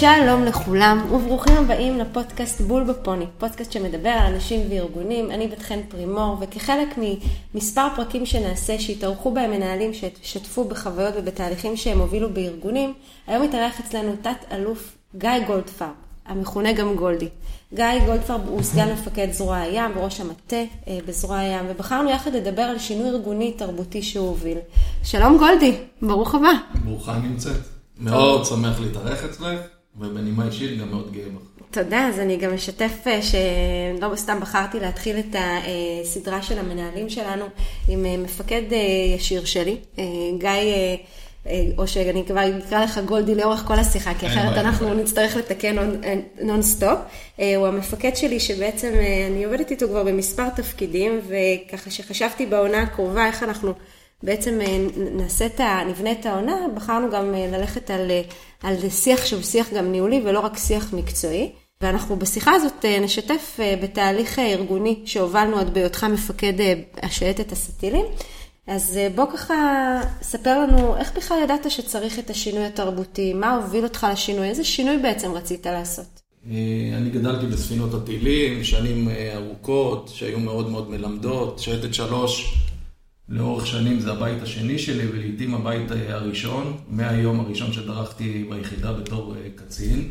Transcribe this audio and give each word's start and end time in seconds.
שלום 0.00 0.44
לכולם, 0.44 1.12
וברוכים 1.12 1.56
הבאים 1.56 1.98
לפודקאסט 1.98 2.60
בול 2.60 2.84
בפוני, 2.84 3.24
פודקאסט 3.38 3.72
שמדבר 3.72 4.08
על 4.08 4.34
אנשים 4.34 4.60
וארגונים, 4.70 5.30
אני 5.30 5.48
בת 5.48 5.62
חן 5.62 5.80
פרימור, 5.88 6.36
וכחלק 6.40 6.88
ממספר 7.54 7.86
פרקים 7.96 8.26
שנעשה, 8.26 8.78
שהתארחו 8.78 9.34
בהם 9.34 9.50
מנהלים 9.50 9.90
ששתפו 9.94 10.64
בחוויות 10.64 11.14
ובתהליכים 11.16 11.76
שהם 11.76 11.98
הובילו 11.98 12.30
בארגונים, 12.32 12.94
היום 13.26 13.42
התארח 13.42 13.80
אצלנו 13.80 14.12
תת-אלוף 14.22 14.96
גיא 15.14 15.30
גולדפרב, 15.46 15.88
המכונה 16.26 16.72
גם 16.72 16.94
גולדי. 16.94 17.28
גיא 17.74 17.84
גולדפרב 18.06 18.40
הוא 18.48 18.62
סגן 18.62 18.92
מפקד 18.92 19.28
זרוע 19.32 19.56
הים 19.56 19.90
וראש 19.96 20.20
המטה 20.20 20.62
אה, 20.88 20.98
בזרוע 21.06 21.38
הים, 21.38 21.66
ובחרנו 21.68 22.10
יחד 22.10 22.34
לדבר 22.34 22.62
על 22.62 22.78
שינוי 22.78 23.08
ארגוני 23.08 23.52
תרבותי 23.52 24.02
שהוא 24.02 24.28
הוביל. 24.28 24.58
שלום 25.04 25.38
גולדי, 25.38 25.76
ברוך 26.02 26.34
הבא. 26.34 26.52
ברוכה 26.84 27.18
נמצאת. 27.18 27.60
מאוד 28.00 28.44
שמח 28.44 28.80
להתארח 28.80 29.24
אצלך, 29.24 29.60
ובנימה 30.00 30.46
אישית 30.46 30.80
גם 30.80 30.90
מאוד 30.90 31.12
גאה 31.12 31.24
בך. 31.24 31.58
תודה, 31.70 32.08
אז 32.08 32.18
אני 32.18 32.36
גם 32.36 32.52
אשתף 32.52 33.06
אה, 33.06 33.20
שלא 33.22 34.16
סתם 34.16 34.40
בחרתי 34.40 34.80
להתחיל 34.80 35.16
את 35.18 35.36
הסדרה 35.38 36.42
של 36.42 36.58
המנהלים 36.58 37.08
שלנו 37.08 37.44
עם 37.88 38.06
אה, 38.06 38.16
מפקד 38.16 38.62
ישיר 39.16 39.44
שלי, 39.44 39.76
גיא... 40.38 40.50
או 41.78 41.88
שאני 41.88 42.24
כבר 42.26 42.58
אקרא 42.66 42.84
לך 42.84 42.98
גולדי 42.98 43.34
לאורך 43.34 43.60
כל 43.60 43.78
השיחה, 43.78 44.14
כי 44.14 44.26
אחרת 44.26 44.58
אנחנו 44.58 44.94
נצטרך 44.94 45.36
לתקן 45.36 45.76
נון 46.42 46.62
סטופ. 46.62 46.98
הוא 47.36 47.66
המפקד 47.66 48.16
שלי 48.16 48.40
שבעצם 48.40 48.92
אני 49.30 49.44
עובדת 49.44 49.70
איתו 49.70 49.88
כבר 49.88 50.04
במספר 50.04 50.48
תפקידים, 50.48 51.20
וככה 51.28 51.90
שחשבתי 51.90 52.46
בעונה 52.46 52.82
הקרובה 52.82 53.26
איך 53.26 53.42
אנחנו 53.42 53.72
בעצם 54.22 54.58
נעשה 54.96 55.46
את 55.46 55.60
ה... 55.60 55.80
נבנה 55.88 56.12
את 56.12 56.26
העונה, 56.26 56.56
בחרנו 56.74 57.10
גם 57.10 57.32
ללכת 57.32 57.90
על, 57.90 58.10
על 58.62 58.90
שיח 58.90 59.26
שהוא 59.26 59.42
שיח 59.42 59.72
גם 59.72 59.92
ניהולי 59.92 60.22
ולא 60.24 60.40
רק 60.40 60.58
שיח 60.58 60.92
מקצועי. 60.92 61.50
ואנחנו 61.80 62.16
בשיחה 62.16 62.52
הזאת 62.52 62.84
נשתף 63.00 63.60
בתהליך 63.82 64.38
ארגוני 64.38 65.02
שהובלנו 65.04 65.56
עוד 65.56 65.74
בהיותך 65.74 66.04
מפקד 66.04 66.52
השייטת 67.02 67.52
הסטילים. 67.52 68.04
אז 68.66 68.98
בוא 69.14 69.24
ככה, 69.32 69.54
ספר 70.22 70.58
לנו, 70.62 70.96
איך 70.96 71.16
בכלל 71.16 71.38
ידעת 71.44 71.70
שצריך 71.70 72.18
את 72.18 72.30
השינוי 72.30 72.64
התרבותי? 72.64 73.34
מה 73.34 73.56
הוביל 73.56 73.84
אותך 73.84 74.06
לשינוי? 74.12 74.48
איזה 74.48 74.64
שינוי 74.64 74.98
בעצם 74.98 75.32
רצית 75.32 75.66
לעשות? 75.66 76.20
אני 76.46 77.10
גדלתי 77.12 77.46
בספינות 77.46 77.94
הטילים, 77.94 78.64
שנים 78.64 79.08
ארוכות, 79.34 80.10
שהיו 80.14 80.38
מאוד 80.38 80.70
מאוד 80.70 80.90
מלמדות. 80.90 81.58
שייטת 81.58 81.94
שלוש, 81.94 82.54
לאורך 83.28 83.66
שנים 83.66 84.00
זה 84.00 84.12
הבית 84.12 84.42
השני 84.42 84.78
שלי, 84.78 85.06
ולעיתים 85.12 85.54
הבית 85.54 85.90
הראשון, 86.08 86.76
מהיום 86.88 87.40
הראשון 87.40 87.72
שדרכתי 87.72 88.46
ביחידה 88.50 88.92
בתור 88.92 89.34
קצין. 89.54 90.10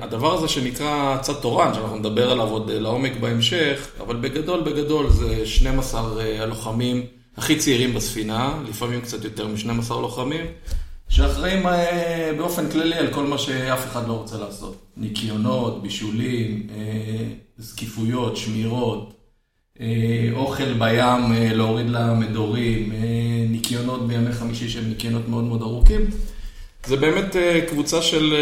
הדבר 0.00 0.34
הזה 0.34 0.48
שנקרא 0.48 1.18
צד 1.22 1.32
תורן, 1.32 1.74
שאנחנו 1.74 1.96
נדבר 1.96 2.30
עליו 2.30 2.48
עוד 2.48 2.70
לעומק 2.70 3.12
בהמשך, 3.20 3.88
אבל 4.00 4.16
בגדול, 4.16 4.60
בגדול 4.60 5.10
זה 5.10 5.46
12 5.46 6.22
הלוחמים 6.38 7.02
הכי 7.36 7.56
צעירים 7.56 7.94
בספינה, 7.94 8.62
לפעמים 8.68 9.00
קצת 9.00 9.24
יותר 9.24 9.48
מ-12 9.48 9.90
לוחמים, 9.90 10.46
שאחראים 11.08 11.66
באופן 12.38 12.70
כללי 12.70 12.94
על 12.94 13.12
כל 13.12 13.26
מה 13.26 13.38
שאף 13.38 13.86
אחד 13.86 14.08
לא 14.08 14.12
רוצה 14.12 14.38
לעשות. 14.38 14.76
ניקיונות, 14.96 15.82
בישולים, 15.82 16.66
זקיפויות, 17.58 18.36
שמירות, 18.36 19.13
אוכל 20.32 20.72
בים, 20.72 21.32
להוריד 21.54 21.86
למדורים, 21.90 22.92
ניקיונות 23.50 24.08
בימי 24.08 24.32
חמישי 24.32 24.68
שהם 24.68 24.84
ניקיונות 24.88 25.28
מאוד 25.28 25.44
מאוד 25.44 25.62
ארוכים. 25.62 26.00
זה 26.86 26.96
באמת 26.96 27.36
קבוצה 27.68 28.02
של 28.02 28.34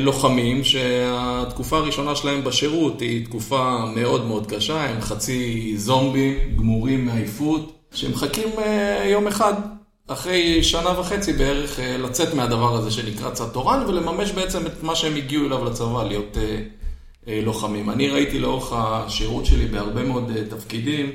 לוחמים 0.00 0.64
שהתקופה 0.64 1.76
הראשונה 1.76 2.16
שלהם 2.16 2.44
בשירות 2.44 3.00
היא 3.00 3.24
תקופה 3.24 3.84
מאוד 3.96 4.26
מאוד 4.26 4.46
קשה, 4.46 4.84
הם 4.84 5.00
חצי 5.00 5.72
זומבים, 5.76 6.34
גמורים 6.56 7.06
מעייפות, 7.06 7.72
שמחכים 7.94 8.48
יום 9.10 9.26
אחד, 9.26 9.54
אחרי 10.08 10.62
שנה 10.62 11.00
וחצי 11.00 11.32
בערך, 11.32 11.80
לצאת 11.98 12.34
מהדבר 12.34 12.74
הזה 12.76 12.90
שנקרא 12.90 13.30
צד 13.30 13.48
תורן 13.48 13.84
ולממש 13.88 14.30
בעצם 14.30 14.66
את 14.66 14.82
מה 14.82 14.94
שהם 14.94 15.16
הגיעו 15.16 15.46
אליו 15.46 15.64
לצבא, 15.64 16.04
להיות 16.04 16.36
לוחמים. 17.26 17.90
אני 17.90 18.08
ראיתי 18.08 18.38
לאורך 18.38 18.72
השירות 18.76 19.46
שלי 19.46 19.66
בהרבה 19.66 20.04
מאוד 20.04 20.32
תפקידים, 20.50 21.10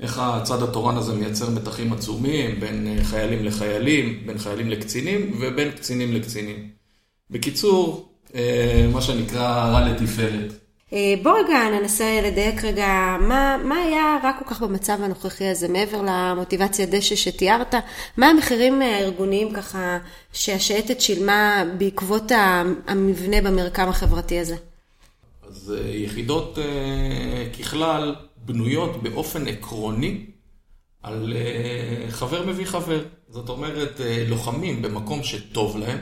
איך 0.00 0.18
הצד 0.22 0.62
התורן 0.62 0.96
הזה 0.96 1.12
מייצר 1.12 1.50
מתחים 1.50 1.92
עצומים 1.92 2.60
בין 2.60 2.98
חיילים 3.02 3.44
לחיילים, 3.44 4.22
בין 4.26 4.38
חיילים 4.38 4.70
לקצינים 4.70 5.38
ובין 5.40 5.70
קצינים 5.70 6.12
לקצינים. 6.12 6.68
בקיצור, 7.30 8.08
מה 8.92 9.00
שנקרא 9.02 9.70
רע 9.70 9.88
לתפארת. 9.88 10.52
בוא 11.22 11.32
רגע 11.38 11.80
ננסה 11.80 12.20
לדייק 12.24 12.64
רגע, 12.64 13.16
מה, 13.20 13.56
מה 13.64 13.76
היה 13.76 14.18
רע 14.24 14.32
כל 14.38 14.44
כך 14.44 14.62
במצב 14.62 14.98
הנוכחי 15.02 15.44
הזה, 15.44 15.68
מעבר 15.68 16.02
למוטיבציה 16.06 16.86
דשא 16.86 17.14
שתיארת, 17.14 17.74
מה 18.16 18.26
המחירים 18.26 18.82
הארגוניים 18.82 19.52
ככה 19.52 19.98
שהשייטת 20.32 21.00
שילמה 21.00 21.64
בעקבות 21.78 22.32
המבנה 22.86 23.40
במרקם 23.40 23.88
החברתי 23.88 24.38
הזה? 24.38 24.56
אז 25.52 25.74
יחידות 25.94 26.58
ככלל 27.58 28.14
בנויות 28.36 29.02
באופן 29.02 29.48
עקרוני 29.48 30.26
על 31.02 31.32
חבר 32.10 32.46
מביא 32.46 32.66
חבר. 32.66 33.04
זאת 33.28 33.48
אומרת, 33.48 34.00
לוחמים 34.28 34.82
במקום 34.82 35.22
שטוב 35.22 35.76
להם, 35.76 35.98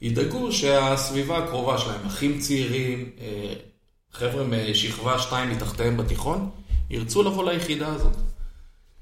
ידאגו 0.00 0.52
שהסביבה 0.52 1.38
הקרובה 1.38 1.78
שלהם, 1.78 2.06
אחים 2.06 2.38
צעירים, 2.38 3.10
חבר'ה 4.12 4.44
משכבה 4.44 5.18
שתיים 5.18 5.50
מתחתיהם 5.50 5.96
בתיכון, 5.96 6.50
ירצו 6.90 7.22
לבוא 7.22 7.50
ליחידה 7.50 7.88
הזאת. 7.88 8.16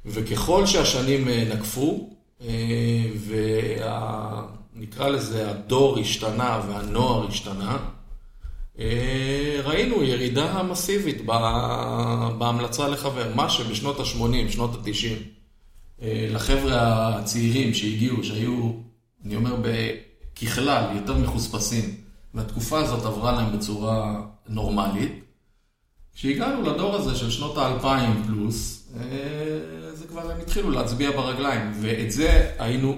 וככל 0.06 0.66
שהשנים 0.66 1.28
נקפו, 1.28 2.10
ונקרא 4.74 5.08
לזה 5.08 5.50
הדור 5.50 5.98
השתנה 5.98 6.60
והנוער 6.68 7.28
השתנה, 7.28 7.78
ראינו 9.64 10.02
ירידה 10.02 10.62
מסיבית 10.62 11.26
בהמלצה 12.38 12.88
לחבר. 12.88 13.34
מה 13.34 13.50
שבשנות 13.50 14.00
ה-80, 14.00 14.52
שנות 14.52 14.74
ה-90, 14.74 16.04
לחבר'ה 16.06 17.08
הצעירים 17.18 17.74
שהגיעו, 17.74 18.24
שהיו, 18.24 18.72
אני 19.24 19.36
אומר, 19.36 19.56
ככלל, 20.42 20.96
יותר 20.96 21.18
מחוספסים, 21.18 21.94
והתקופה 22.34 22.78
הזאת 22.78 23.04
עברה 23.04 23.32
להם 23.32 23.58
בצורה 23.58 24.22
נורמלית. 24.48 25.12
כשהגענו 26.14 26.62
לדור 26.62 26.94
הזה 26.94 27.14
של 27.14 27.30
שנות 27.30 27.58
האלפיים 27.58 28.22
פלוס, 28.26 28.88
זה 29.94 30.06
כבר 30.08 30.30
הם 30.30 30.40
התחילו 30.40 30.70
להצביע 30.70 31.10
ברגליים, 31.10 31.72
ואת 31.80 32.12
זה 32.12 32.50
היינו 32.58 32.96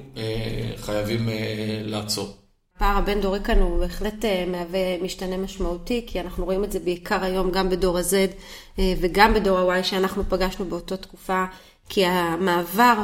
חייבים 0.77 1.29
לעצור. 1.85 2.37
הפער 2.77 2.99
הבין 2.99 3.21
דורי 3.21 3.41
כאן 3.41 3.59
הוא 3.59 3.79
בהחלט 3.79 4.25
מהווה 4.47 5.03
משתנה 5.03 5.37
משמעותי, 5.37 6.05
כי 6.07 6.21
אנחנו 6.21 6.45
רואים 6.45 6.65
את 6.65 6.73
זה 6.73 6.81
בעיקר 6.81 7.25
היום 7.25 7.51
גם 7.51 7.71
בדור 7.71 7.99
ה-Z 7.99 8.15
וגם 9.01 9.35
בדור 9.35 9.59
ה-Y 9.59 9.83
שאנחנו 9.83 10.23
פגשנו 10.29 10.65
באותה 10.65 10.97
תקופה, 10.97 11.45
כי 11.89 12.07
המעבר 12.07 12.95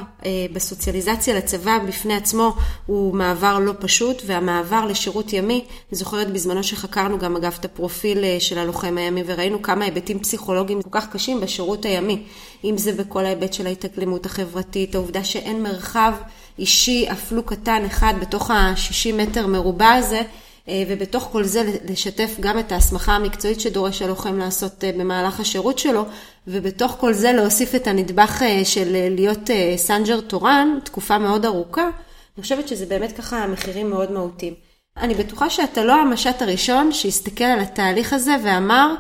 בסוציאליזציה 0.52 1.34
לצבא 1.34 1.78
בפני 1.88 2.14
עצמו 2.14 2.54
הוא 2.86 3.14
מעבר 3.14 3.58
לא 3.58 3.72
פשוט, 3.78 4.22
והמעבר 4.26 4.84
לשירות 4.84 5.32
ימי, 5.32 5.64
אני 5.90 5.98
זוכרת 5.98 6.32
בזמנו 6.32 6.64
שחקרנו 6.64 7.18
גם 7.18 7.36
אגב 7.36 7.56
את 7.60 7.64
הפרופיל 7.64 8.24
של 8.38 8.58
הלוחם 8.58 8.98
הימי, 8.98 9.22
וראינו 9.26 9.62
כמה 9.62 9.84
היבטים 9.84 10.18
פסיכולוגיים 10.20 10.82
כל 10.82 10.90
כך 10.92 11.08
קשים 11.08 11.40
בשירות 11.40 11.84
הימי, 11.84 12.22
אם 12.64 12.78
זה 12.78 12.92
בכל 12.92 13.24
ההיבט 13.24 13.52
של 13.52 13.66
ההתאקלמות 13.66 14.26
החברתית, 14.26 14.94
העובדה 14.94 15.24
שאין 15.24 15.62
מרחב 15.62 16.12
אישי 16.58 17.06
אפילו 17.12 17.42
קטן 17.42 17.84
אחד 17.86 18.14
בתוך 18.20 18.50
ה-60 18.50 19.14
מטר 19.14 19.46
מרובע 19.46 19.92
הזה, 19.92 20.22
ובתוך 20.68 21.28
כל 21.32 21.44
זה 21.44 21.62
לשתף 21.88 22.36
גם 22.40 22.58
את 22.58 22.72
ההסמכה 22.72 23.12
המקצועית 23.12 23.60
שדורש 23.60 24.02
הלוחם 24.02 24.38
לעשות 24.38 24.84
במהלך 24.96 25.40
השירות 25.40 25.78
שלו, 25.78 26.04
ובתוך 26.46 26.96
כל 27.00 27.12
זה 27.12 27.32
להוסיף 27.32 27.74
את 27.74 27.86
הנדבך 27.86 28.42
של 28.64 29.08
להיות 29.10 29.50
סנג'ר 29.76 30.20
תורן, 30.20 30.78
תקופה 30.84 31.18
מאוד 31.18 31.44
ארוכה, 31.44 31.90
אני 32.36 32.42
חושבת 32.42 32.68
שזה 32.68 32.86
באמת 32.86 33.12
ככה 33.12 33.46
מחירים 33.46 33.90
מאוד 33.90 34.12
מהותיים. 34.12 34.54
אני 34.96 35.14
בטוחה 35.14 35.50
שאתה 35.50 35.84
לא 35.84 35.92
המש"ט 35.92 36.42
הראשון 36.42 36.92
שהסתכל 36.92 37.44
על 37.44 37.60
התהליך 37.60 38.12
הזה 38.12 38.36
ואמר, 38.44 38.94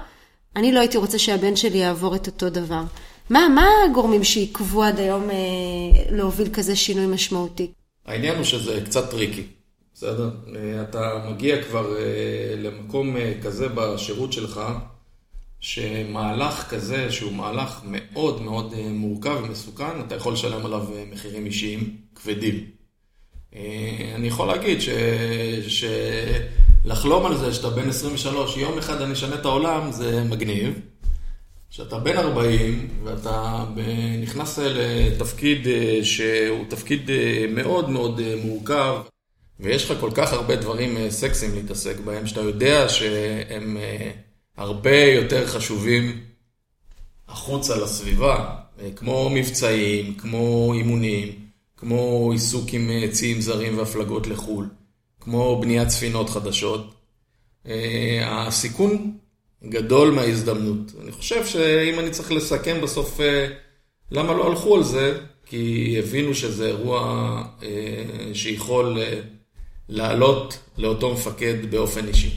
אני 0.56 0.72
לא 0.72 0.80
הייתי 0.80 0.98
רוצה 0.98 1.18
שהבן 1.18 1.56
שלי 1.56 1.78
יעבור 1.78 2.16
את 2.16 2.26
אותו 2.26 2.50
דבר. 2.50 2.82
מה, 3.30 3.48
מה 3.48 3.66
הגורמים 3.84 4.24
שעיכבו 4.24 4.82
עד 4.82 4.98
היום 4.98 5.30
אה, 5.30 5.36
להוביל 6.10 6.48
כזה 6.52 6.76
שינוי 6.76 7.06
משמעותי? 7.06 7.72
העניין 8.06 8.36
הוא 8.36 8.44
שזה 8.44 8.80
קצת 8.84 9.10
tricky, 9.10 9.46
בסדר? 10.00 10.30
אתה 10.82 11.24
מגיע 11.30 11.62
כבר 11.62 11.96
אה, 11.96 12.54
למקום 12.56 13.16
אה, 13.16 13.32
כזה 13.42 13.68
בשירות 13.68 14.32
שלך, 14.32 14.60
שמהלך 15.60 16.66
כזה, 16.70 17.12
שהוא 17.12 17.32
מהלך 17.32 17.80
מאוד 17.84 18.42
מאוד 18.42 18.74
אה, 18.78 18.88
מורכב 18.88 19.40
ומסוכן, 19.44 20.00
אתה 20.06 20.14
יכול 20.14 20.32
לשלם 20.32 20.66
עליו 20.66 20.86
אה, 20.94 21.04
מחירים 21.12 21.46
אישיים 21.46 21.96
כבדים. 22.14 22.64
אה, 23.54 24.12
אני 24.14 24.26
יכול 24.26 24.48
להגיד 24.48 24.80
ש... 24.80 24.88
ש... 25.68 25.84
על 27.26 27.36
זה 27.36 27.54
שאתה 27.54 27.70
בן 27.70 27.88
23, 27.88 28.56
יום 28.56 28.78
אחד 28.78 29.00
אני 29.02 29.12
אשנה 29.12 29.34
את 29.34 29.44
העולם, 29.44 29.92
זה 29.92 30.24
מגניב. 30.24 30.80
כשאתה 31.70 31.98
בן 31.98 32.16
40 32.16 32.88
ואתה 33.04 33.64
נכנס 34.22 34.58
לתפקיד 34.58 35.66
אה, 35.66 36.00
שהוא 36.02 36.64
תפקיד 36.68 37.10
אה, 37.10 37.46
מאוד 37.50 37.90
מאוד 37.90 38.20
אה, 38.20 38.34
מורכב, 38.44 38.96
ויש 39.60 39.90
לך 39.90 40.00
כל 40.00 40.10
כך 40.14 40.32
הרבה 40.32 40.56
דברים 40.56 41.10
סקסיים 41.10 41.54
להתעסק 41.54 42.00
בהם, 42.00 42.26
שאתה 42.26 42.40
יודע 42.40 42.88
שהם 42.88 43.76
הרבה 44.56 45.04
יותר 45.04 45.46
חשובים 45.46 46.20
החוצה 47.28 47.76
לסביבה, 47.76 48.56
כמו 48.96 49.30
מבצעים, 49.34 50.14
כמו 50.14 50.72
אימונים, 50.74 51.28
כמו 51.76 52.30
עיסוק 52.32 52.72
עם 52.72 52.90
ציים 53.10 53.40
זרים 53.40 53.78
והפלגות 53.78 54.26
לחו"ל, 54.26 54.68
כמו 55.20 55.60
בניית 55.60 55.88
ספינות 55.88 56.30
חדשות. 56.30 56.94
הסיכון 58.22 59.12
גדול 59.64 60.10
מההזדמנות. 60.10 60.92
אני 61.02 61.12
חושב 61.12 61.46
שאם 61.46 61.98
אני 61.98 62.10
צריך 62.10 62.32
לסכם 62.32 62.80
בסוף 62.82 63.20
אה, 63.20 63.46
למה 64.10 64.32
לא 64.32 64.48
הלכו 64.50 64.76
על 64.76 64.82
זה, 64.82 65.18
כי 65.46 65.96
הבינו 65.98 66.34
שזה 66.34 66.66
אירוע 66.66 67.42
אה, 67.62 68.34
שיכול 68.34 68.98
אה, 68.98 69.20
לעלות 69.90 70.58
לאותו 70.78 71.12
מפקד 71.12 71.70
באופן 71.70 72.08
אישי. 72.08 72.30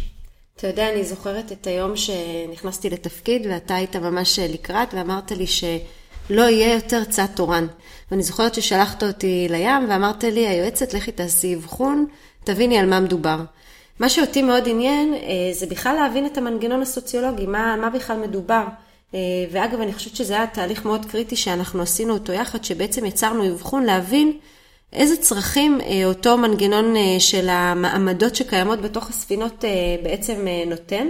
אתה 0.56 0.68
יודע, 0.68 0.90
אני 0.94 1.04
זוכרת 1.04 1.52
את 1.52 1.68
היום 1.68 1.96
שנכנסתי 1.96 2.90
לתפקיד 2.90 3.46
ואתה 3.50 3.76
היית 3.76 3.96
ממש 3.96 4.40
לקראת 4.40 4.94
ואמרת 4.94 5.32
לי 5.32 5.48
שלא 5.48 6.42
יהיה 6.42 6.74
יותר 6.74 7.04
צד 7.04 7.26
תורן. 7.36 7.68
ואני 8.12 8.24
זוכרת 8.24 8.54
ששלחת 8.54 9.04
אותי 9.04 9.48
לים 9.50 9.90
ואמרת 9.90 10.24
לי, 10.24 10.48
היועצת, 10.48 10.94
לכי 10.94 11.12
תעשי 11.12 11.56
אבחון, 11.56 12.06
תביני 12.44 12.80
על 12.80 12.86
מה 12.86 13.00
מדובר. 13.00 13.40
מה 14.00 14.10
שאותי 14.10 14.42
מאוד 14.42 14.64
עניין 14.68 15.14
אה, 15.14 15.20
זה 15.54 15.66
בכלל 15.66 15.96
להבין 15.96 16.26
את 16.26 16.38
המנגנון 16.38 16.82
הסוציולוגי, 16.82 17.46
מה, 17.46 17.76
מה 17.76 17.90
בכלל 17.90 18.18
מדובר. 18.18 18.64
אה, 19.14 19.20
ואגב, 19.52 19.82
אני 19.82 19.94
חושבת 19.94 20.16
שזה 20.16 20.34
היה 20.34 20.48
תהליך 20.48 20.86
מאוד 20.86 21.06
קריטי 21.06 21.36
שאנחנו 21.36 21.82
עשינו 21.82 22.14
אותו 22.14 22.34
יחד, 22.34 22.64
שבעצם 22.64 23.06
יצרנו 23.06 23.48
אבחון 23.48 23.84
להבין 23.84 24.38
איזה 24.94 25.18
צרכים 25.18 25.82
אה, 25.82 26.06
אותו 26.06 26.38
מנגנון 26.38 26.94
של 27.20 27.50
המעמדות 27.50 28.36
שקיימות 28.36 28.82
בתוך 28.82 29.10
הספינות 29.10 29.64
בעצם 30.04 30.48
נותן. 30.68 31.08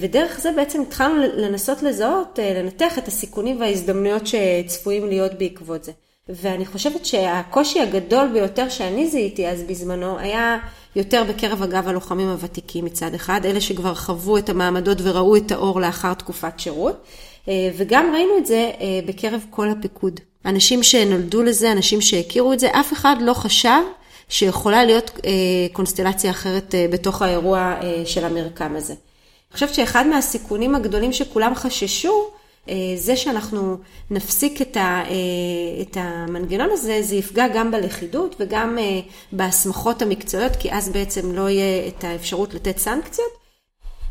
ודרך 0.00 0.40
זה 0.40 0.52
בעצם 0.56 0.82
התחלנו 0.82 1.22
לנסות 1.36 1.82
לזהות, 1.82 2.38
לנתח 2.56 2.98
את 2.98 3.08
הסיכונים 3.08 3.60
וההזדמנויות 3.60 4.22
שצפויים 4.26 5.08
להיות 5.08 5.32
בעקבות 5.38 5.84
זה. 5.84 5.92
ואני 6.28 6.66
חושבת 6.66 7.06
שהקושי 7.06 7.80
הגדול 7.80 8.28
ביותר 8.32 8.68
שאני 8.68 9.08
זיהיתי 9.08 9.48
אז 9.48 9.62
בזמנו 9.62 10.18
היה 10.18 10.58
יותר 10.96 11.24
בקרב 11.24 11.62
אגב 11.62 11.88
הלוחמים 11.88 12.28
הוותיקים 12.28 12.84
מצד 12.84 13.14
אחד, 13.14 13.40
אלה 13.44 13.60
שכבר 13.60 13.94
חוו 13.94 14.38
את 14.38 14.48
המעמדות 14.48 14.98
וראו 15.02 15.36
את 15.36 15.52
האור 15.52 15.80
לאחר 15.80 16.14
תקופת 16.14 16.60
שירות, 16.60 17.04
אה, 17.48 17.70
וגם 17.76 18.10
ראינו 18.14 18.38
את 18.38 18.46
זה 18.46 18.70
אה, 18.80 19.00
בקרב 19.06 19.46
כל 19.50 19.68
הפיקוד. 19.68 20.20
אנשים 20.46 20.82
שנולדו 20.82 21.42
לזה, 21.42 21.72
אנשים 21.72 22.00
שהכירו 22.00 22.52
את 22.52 22.60
זה, 22.60 22.68
אף 22.70 22.92
אחד 22.92 23.16
לא 23.20 23.34
חשב 23.34 23.82
שיכולה 24.28 24.84
להיות 24.84 25.10
אה, 25.24 25.30
קונסטלציה 25.72 26.30
אחרת 26.30 26.74
בתוך 26.90 27.22
האירוע 27.22 27.74
של 28.04 28.24
המרקם 28.24 28.76
הזה. 28.76 28.92
אני 28.92 29.54
חושבת 29.54 29.74
שאחד 29.74 30.06
מהסיכונים 30.06 30.74
הגדולים 30.74 31.12
שכולם 31.12 31.54
חששו, 31.54 32.30
אה, 32.68 32.74
זה 32.96 33.16
שאנחנו 33.16 33.76
נפסיק 34.10 34.62
את, 34.62 34.76
ה, 34.76 34.80
אה, 34.80 35.82
את 35.82 35.96
המנגנון 36.00 36.68
הזה, 36.72 37.02
זה 37.02 37.14
יפגע 37.14 37.48
גם 37.48 37.70
בלכידות 37.70 38.36
וגם 38.40 38.78
אה, 38.78 39.00
בהסמכות 39.32 40.02
המקצועיות, 40.02 40.52
כי 40.56 40.72
אז 40.72 40.88
בעצם 40.88 41.32
לא 41.34 41.48
יהיה 41.48 41.88
את 41.88 42.04
האפשרות 42.04 42.54
לתת 42.54 42.78
סנקציות. 42.78 43.41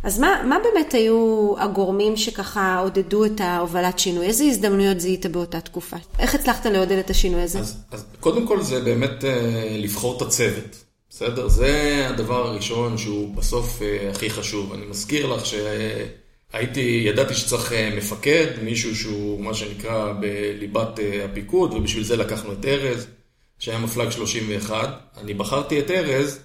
אז 0.04 0.20
מה, 0.20 0.44
מה 0.46 0.58
באמת 0.64 0.94
היו 0.94 1.54
הגורמים 1.58 2.18
שככה 2.18 2.80
עודדו 2.80 3.26
את 3.26 3.42
ההובלת 3.42 4.00
שינוי? 4.00 4.26
איזה 4.26 4.44
הזדמנויות 4.44 5.00
זיהית 5.00 5.26
באותה 5.26 5.62
תקופה? 5.62 5.98
איך 6.20 6.36
הצלחת 6.36 6.66
לעודד 6.66 6.98
את 6.98 7.10
השינוי 7.10 7.42
הזה? 7.42 7.60
אז, 7.60 7.84
אז 7.92 8.06
קודם 8.20 8.48
כל 8.48 8.62
זה 8.62 8.80
באמת 8.80 9.26
אה, 9.26 9.78
לבחור 9.78 10.18
את 10.18 10.22
הצוות, 10.22 10.84
בסדר? 11.10 11.48
זה 11.48 12.06
הדבר 12.10 12.48
הראשון 12.48 12.98
שהוא 12.98 13.36
בסוף 13.36 13.82
אה, 13.82 14.10
הכי 14.10 14.30
חשוב. 14.30 14.74
אני 14.74 14.86
מזכיר 14.86 15.34
לך 15.34 15.46
ש... 15.46 15.54
הייתי, 16.54 17.04
ידעתי 17.06 17.34
שצריך 17.34 17.74
אה, 17.74 17.94
מפקד, 17.98 18.48
מישהו 18.64 18.96
שהוא 18.96 19.42
מה 19.42 19.54
שנקרא 19.54 20.14
בליבת 20.14 21.00
אה, 21.00 21.26
הפיקוד, 21.26 21.74
ובשביל 21.74 22.04
זה 22.04 22.16
לקחנו 22.16 22.54
את 22.54 22.66
ארז, 22.66 23.08
שהיה 23.60 23.80
מפלג 23.80 24.10
31. 24.10 24.90
אני 25.18 25.34
בחרתי 25.34 25.80
את 25.80 25.92
ארז, 25.92 26.40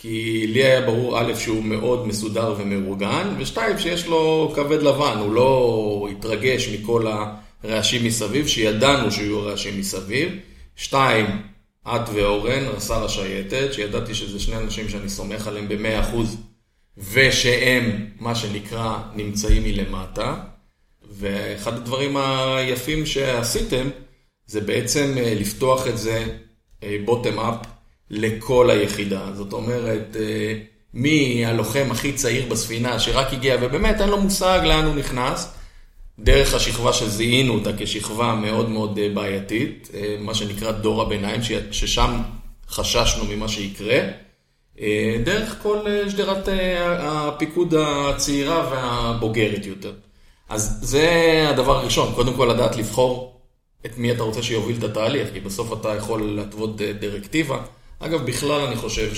כי 0.00 0.46
לי 0.46 0.64
היה 0.64 0.80
ברור, 0.80 1.20
א', 1.20 1.34
שהוא 1.34 1.64
מאוד 1.64 2.06
מסודר 2.06 2.54
ומאורגן, 2.58 3.34
ושתיים, 3.38 3.78
שיש 3.78 4.06
לו 4.06 4.52
כבד 4.54 4.82
לבן, 4.82 5.18
הוא 5.18 5.32
לא 5.32 6.08
התרגש 6.12 6.68
מכל 6.68 7.06
הרעשים 7.62 8.04
מסביב, 8.04 8.46
שידענו 8.46 9.10
שיהיו 9.10 9.42
רעשים 9.42 9.78
מסביב. 9.78 10.32
שתיים, 10.76 11.26
את 11.86 12.08
ואורן, 12.14 12.64
רס"ר 12.64 13.04
השייטת, 13.04 13.72
שידעתי 13.72 14.14
שזה 14.14 14.40
שני 14.40 14.56
אנשים 14.56 14.88
שאני 14.88 15.08
סומך 15.08 15.46
עליהם 15.46 15.68
במאה 15.68 16.00
אחוז. 16.00 16.36
ושהם, 17.12 18.06
מה 18.20 18.34
שנקרא, 18.34 18.98
נמצאים 19.14 19.62
מלמטה. 19.62 20.34
ואחד 21.10 21.76
הדברים 21.76 22.16
היפים 22.16 23.06
שעשיתם, 23.06 23.88
זה 24.46 24.60
בעצם 24.60 25.14
אה, 25.16 25.34
לפתוח 25.34 25.86
את 25.86 25.98
זה 25.98 26.24
בוטם 27.04 27.38
אה, 27.38 27.48
אפ 27.50 27.77
לכל 28.10 28.70
היחידה. 28.70 29.20
זאת 29.34 29.52
אומרת, 29.52 30.16
אה, 30.20 30.54
מי 30.94 31.46
הלוחם 31.46 31.86
הכי 31.90 32.12
צעיר 32.12 32.46
בספינה 32.48 32.98
שרק 32.98 33.32
הגיע 33.32 33.56
ובאמת 33.60 34.00
אין 34.00 34.08
לו 34.08 34.20
מושג 34.20 34.60
לאן 34.64 34.84
הוא 34.84 34.94
נכנס, 34.94 35.54
דרך 36.18 36.54
השכבה 36.54 36.92
שזיהינו 36.92 37.54
אותה 37.54 37.70
כשכבה 37.78 38.34
מאוד 38.34 38.68
מאוד 38.68 38.98
בעייתית, 39.14 39.90
מה 40.20 40.34
שנקרא 40.34 40.72
דור 40.72 41.02
הביניים, 41.02 41.40
ששם 41.70 42.22
חששנו 42.68 43.24
ממה 43.24 43.48
שיקרה. 43.48 44.00
אה, 44.80 45.16
דרך 45.24 45.62
כל 45.62 45.78
אה, 45.86 46.10
שדרת 46.10 46.48
אה, 46.48 47.28
הפיקוד 47.28 47.74
הצעירה 47.74 48.68
והבוגרת 48.70 49.66
יותר. 49.66 49.92
אז 50.48 50.78
זה 50.82 51.46
הדבר 51.50 51.76
הראשון, 51.76 52.14
קודם 52.14 52.34
כל 52.34 52.46
לדעת 52.54 52.76
לבחור 52.76 53.40
את 53.86 53.98
מי 53.98 54.12
אתה 54.12 54.22
רוצה 54.22 54.42
שיוביל 54.42 54.76
את 54.78 54.82
התהליך, 54.82 55.28
כי 55.32 55.40
בסוף 55.40 55.72
אתה 55.72 55.94
יכול 55.94 56.22
להתוות 56.22 56.76
דירקטיבה. 56.76 57.58
אגב, 57.98 58.26
בכלל 58.26 58.60
אני 58.60 58.76
חושב 58.76 59.10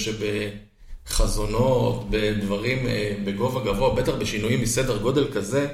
שבחזונות, 1.07 2.11
בדברים 2.11 2.87
בגובה 3.25 3.65
גבוה, 3.65 3.95
בטח 3.95 4.13
בשינויים 4.13 4.63
מסדר 4.63 4.99
גודל 4.99 5.33
כזה, 5.33 5.69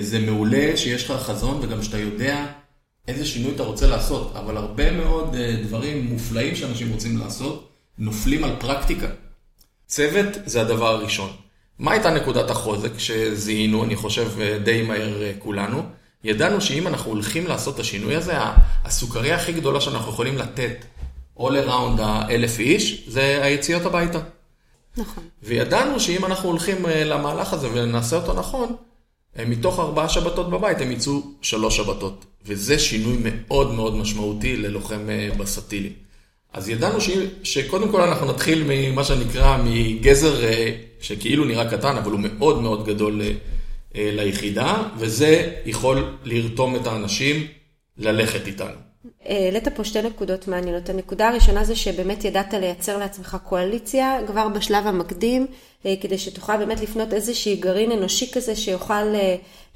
זה 0.00 0.18
מעולה 0.18 0.76
שיש 0.76 1.10
לך 1.10 1.22
חזון 1.22 1.60
וגם 1.62 1.82
שאתה 1.82 1.98
יודע 1.98 2.46
איזה 3.08 3.26
שינוי 3.26 3.54
אתה 3.54 3.62
רוצה 3.62 3.86
לעשות, 3.86 4.32
אבל 4.36 4.56
הרבה 4.56 4.90
מאוד 4.90 5.36
דברים 5.62 6.06
מופלאים 6.06 6.56
שאנשים 6.56 6.92
רוצים 6.92 7.18
לעשות, 7.18 7.68
נופלים 7.98 8.44
על 8.44 8.56
פרקטיקה. 8.58 9.06
צוות 9.86 10.26
זה 10.46 10.60
הדבר 10.60 10.88
הראשון. 10.88 11.30
מה 11.78 11.92
הייתה 11.92 12.10
נקודת 12.10 12.50
החוזק 12.50 12.98
שזיהינו, 12.98 13.84
אני 13.84 13.96
חושב 13.96 14.28
די 14.64 14.82
מהר 14.82 15.22
אה, 15.22 15.32
כולנו? 15.38 15.82
ידענו 16.24 16.60
שאם 16.60 16.86
אנחנו 16.86 17.10
הולכים 17.10 17.46
לעשות 17.46 17.74
את 17.74 17.80
השינוי 17.80 18.16
הזה, 18.16 18.32
הסוכריה 18.84 19.36
הכי 19.36 19.52
גדולה 19.52 19.80
שאנחנו 19.80 20.10
יכולים 20.10 20.38
לתת 20.38 20.84
all 21.38 21.66
around 21.66 22.00
האלף 22.00 22.58
איש, 22.58 23.04
זה 23.08 23.38
היציאות 23.42 23.86
הביתה. 23.86 24.18
נכון. 24.96 25.24
וידענו 25.42 26.00
שאם 26.00 26.24
אנחנו 26.24 26.48
הולכים 26.48 26.86
אה, 26.86 27.04
למהלך 27.04 27.52
הזה 27.52 27.68
ונעשה 27.72 28.16
אותו 28.16 28.32
נכון, 28.34 28.76
אה, 29.38 29.44
מתוך 29.44 29.80
ארבעה 29.80 30.08
שבתות 30.08 30.50
בבית 30.50 30.80
הם 30.80 30.92
יצאו 30.92 31.22
שלוש 31.42 31.76
שבתות. 31.76 32.24
וזה 32.46 32.78
שינוי 32.78 33.16
מאוד 33.22 33.74
מאוד 33.74 33.96
משמעותי 33.96 34.56
ללוחם 34.56 35.08
בסטילי. 35.38 35.92
אז 36.56 36.68
ידענו 36.68 37.00
ש... 37.00 37.10
שקודם 37.42 37.90
כל 37.90 38.00
אנחנו 38.00 38.26
נתחיל 38.26 38.64
ממה 38.68 39.04
שנקרא 39.04 39.58
מגזר 39.64 40.44
אה, 40.44 40.76
שכאילו 41.00 41.44
נראה 41.44 41.70
קטן, 41.70 41.96
אבל 41.96 42.10
הוא 42.10 42.20
מאוד 42.20 42.62
מאוד 42.62 42.86
גדול 42.86 43.20
אה, 43.22 43.32
אה, 43.96 44.10
ליחידה, 44.12 44.82
וזה 44.98 45.52
יכול 45.66 46.16
לרתום 46.24 46.76
את 46.76 46.86
האנשים 46.86 47.46
ללכת 47.98 48.46
איתנו. 48.46 48.85
העלית 49.24 49.68
פה 49.68 49.84
שתי 49.84 50.02
נקודות 50.02 50.48
מעניינות. 50.48 50.88
הנקודה 50.88 51.28
הראשונה 51.28 51.64
זה 51.64 51.76
שבאמת 51.76 52.24
ידעת 52.24 52.54
לייצר 52.54 52.98
לעצמך 52.98 53.36
קואליציה 53.44 54.18
כבר 54.26 54.48
בשלב 54.48 54.86
המקדים, 54.86 55.46
כדי 56.00 56.18
שתוכל 56.18 56.56
באמת 56.56 56.80
לפנות 56.80 57.12
איזשהי 57.12 57.56
גרעין 57.56 57.92
אנושי 57.92 58.30
כזה 58.32 58.56
שיוכל 58.56 59.02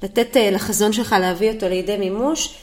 לתת 0.03 0.35
לחזון 0.51 0.93
שלך 0.93 1.15
להביא 1.19 1.51
אותו 1.51 1.69
לידי 1.69 1.97
מימוש. 1.97 2.55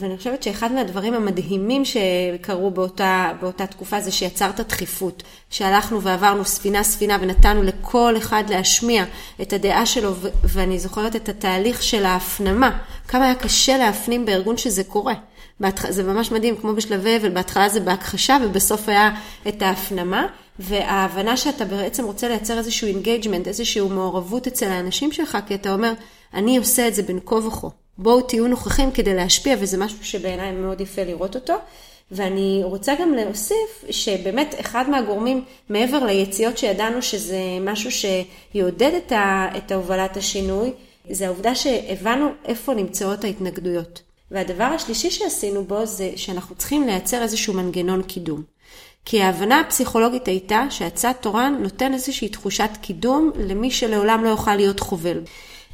ואני 0.00 0.16
חושבת 0.16 0.42
שאחד 0.42 0.72
מהדברים 0.72 1.14
המדהימים 1.14 1.82
שקרו 1.84 2.70
באותה, 2.70 3.32
באותה 3.40 3.66
תקופה 3.66 4.00
זה 4.00 4.10
שיצרת 4.12 4.60
דחיפות. 4.60 5.22
שהלכנו 5.50 6.02
ועברנו 6.02 6.44
ספינה 6.44 6.82
ספינה 6.82 7.18
ונתנו 7.20 7.62
לכל 7.62 8.14
אחד 8.16 8.44
להשמיע 8.48 9.04
את 9.42 9.52
הדעה 9.52 9.86
שלו, 9.86 10.12
ואני 10.44 10.78
זוכרת 10.78 11.16
את 11.16 11.28
התהליך 11.28 11.82
של 11.82 12.04
ההפנמה, 12.04 12.78
כמה 13.08 13.24
היה 13.24 13.34
קשה 13.34 13.78
להפנים 13.78 14.26
בארגון 14.26 14.56
שזה 14.56 14.84
קורה. 14.84 15.14
זה 15.88 16.02
ממש 16.02 16.32
מדהים, 16.32 16.56
כמו 16.56 16.74
בשלבי 16.74 17.16
אבל, 17.16 17.28
בהתחלה 17.28 17.68
זה 17.68 17.80
בהכחשה 17.80 18.36
ובסוף 18.44 18.88
היה 18.88 19.10
את 19.48 19.62
ההפנמה, 19.62 20.26
וההבנה 20.58 21.36
שאתה 21.36 21.64
בעצם 21.64 22.04
רוצה 22.04 22.28
לייצר 22.28 22.58
איזשהו 22.58 22.88
engagement, 22.88 23.48
איזושהי 23.48 23.82
מעורבות 23.82 24.46
אצל 24.46 24.66
האנשים 24.66 25.12
שלך, 25.12 25.38
כי 25.46 25.54
אתה 25.54 25.72
אומר, 25.72 25.92
אני 26.34 26.56
עושה 26.58 26.88
את 26.88 26.94
זה 26.94 27.02
בין 27.02 27.18
כה 27.26 27.34
וכה. 27.34 27.68
בואו 27.98 28.20
תהיו 28.20 28.48
נוכחים 28.48 28.90
כדי 28.90 29.14
להשפיע, 29.14 29.56
וזה 29.60 29.78
משהו 29.78 29.98
שבעיניי 30.02 30.52
מאוד 30.52 30.80
יפה 30.80 31.04
לראות 31.04 31.34
אותו. 31.34 31.54
ואני 32.10 32.60
רוצה 32.64 32.94
גם 33.00 33.14
להוסיף 33.14 33.84
שבאמת 33.90 34.54
אחד 34.60 34.90
מהגורמים, 34.90 35.44
מעבר 35.68 36.04
ליציאות 36.04 36.58
שידענו 36.58 37.02
שזה 37.02 37.40
משהו 37.60 37.90
שיעודד 37.90 38.90
את, 39.06 39.12
ה, 39.12 39.48
את 39.56 39.72
ההובלת 39.72 40.16
השינוי, 40.16 40.72
זה 41.10 41.26
העובדה 41.26 41.54
שהבנו 41.54 42.28
איפה 42.44 42.74
נמצאות 42.74 43.24
ההתנגדויות. 43.24 44.02
והדבר 44.32 44.64
השלישי 44.64 45.10
שעשינו 45.10 45.64
בו 45.64 45.86
זה 45.86 46.10
שאנחנו 46.16 46.54
צריכים 46.54 46.86
לייצר 46.86 47.22
איזשהו 47.22 47.54
מנגנון 47.54 48.02
קידום. 48.02 48.42
כי 49.04 49.22
ההבנה 49.22 49.60
הפסיכולוגית 49.60 50.28
הייתה 50.28 50.66
שהצד 50.70 51.12
תורן 51.20 51.56
נותן 51.60 51.94
איזושהי 51.94 52.28
תחושת 52.28 52.70
קידום 52.80 53.30
למי 53.36 53.70
שלעולם 53.70 54.24
לא 54.24 54.28
יוכל 54.28 54.54
להיות 54.54 54.80
חובל. 54.80 55.20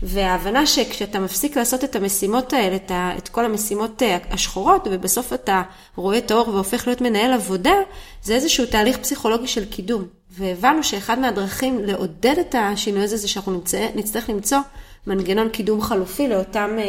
וההבנה 0.03 0.67
שכשאתה 0.67 1.19
מפסיק 1.19 1.57
לעשות 1.57 1.85
את 1.85 1.97
המשימות 1.97 2.53
האלה, 2.53 2.77
את, 2.77 2.91
ה, 2.91 3.13
את 3.19 3.29
כל 3.29 3.45
המשימות 3.45 4.03
אה, 4.03 4.19
השחורות, 4.31 4.89
ובסוף 4.91 5.33
אתה 5.33 5.63
רואה 5.97 6.19
את 6.19 6.31
האור 6.31 6.49
והופך 6.49 6.87
להיות 6.87 7.01
מנהל 7.01 7.33
עבודה, 7.33 7.75
זה 8.23 8.35
איזשהו 8.35 8.67
תהליך 8.67 8.99
פסיכולוגי 8.99 9.47
של 9.47 9.65
קידום. 9.65 10.05
והבנו 10.31 10.85
שאחד 10.85 11.19
מהדרכים 11.19 11.85
לעודד 11.85 12.35
את 12.41 12.55
השינוי 12.59 13.03
הזה, 13.03 13.17
זה 13.17 13.29
שאנחנו 13.29 13.61
נצטרך 13.95 14.31
למצוא 14.31 14.59
מנגנון 15.07 15.49
קידום 15.49 15.83
חלופי 15.83 16.29
לאותם, 16.29 16.71
אה, 16.79 16.85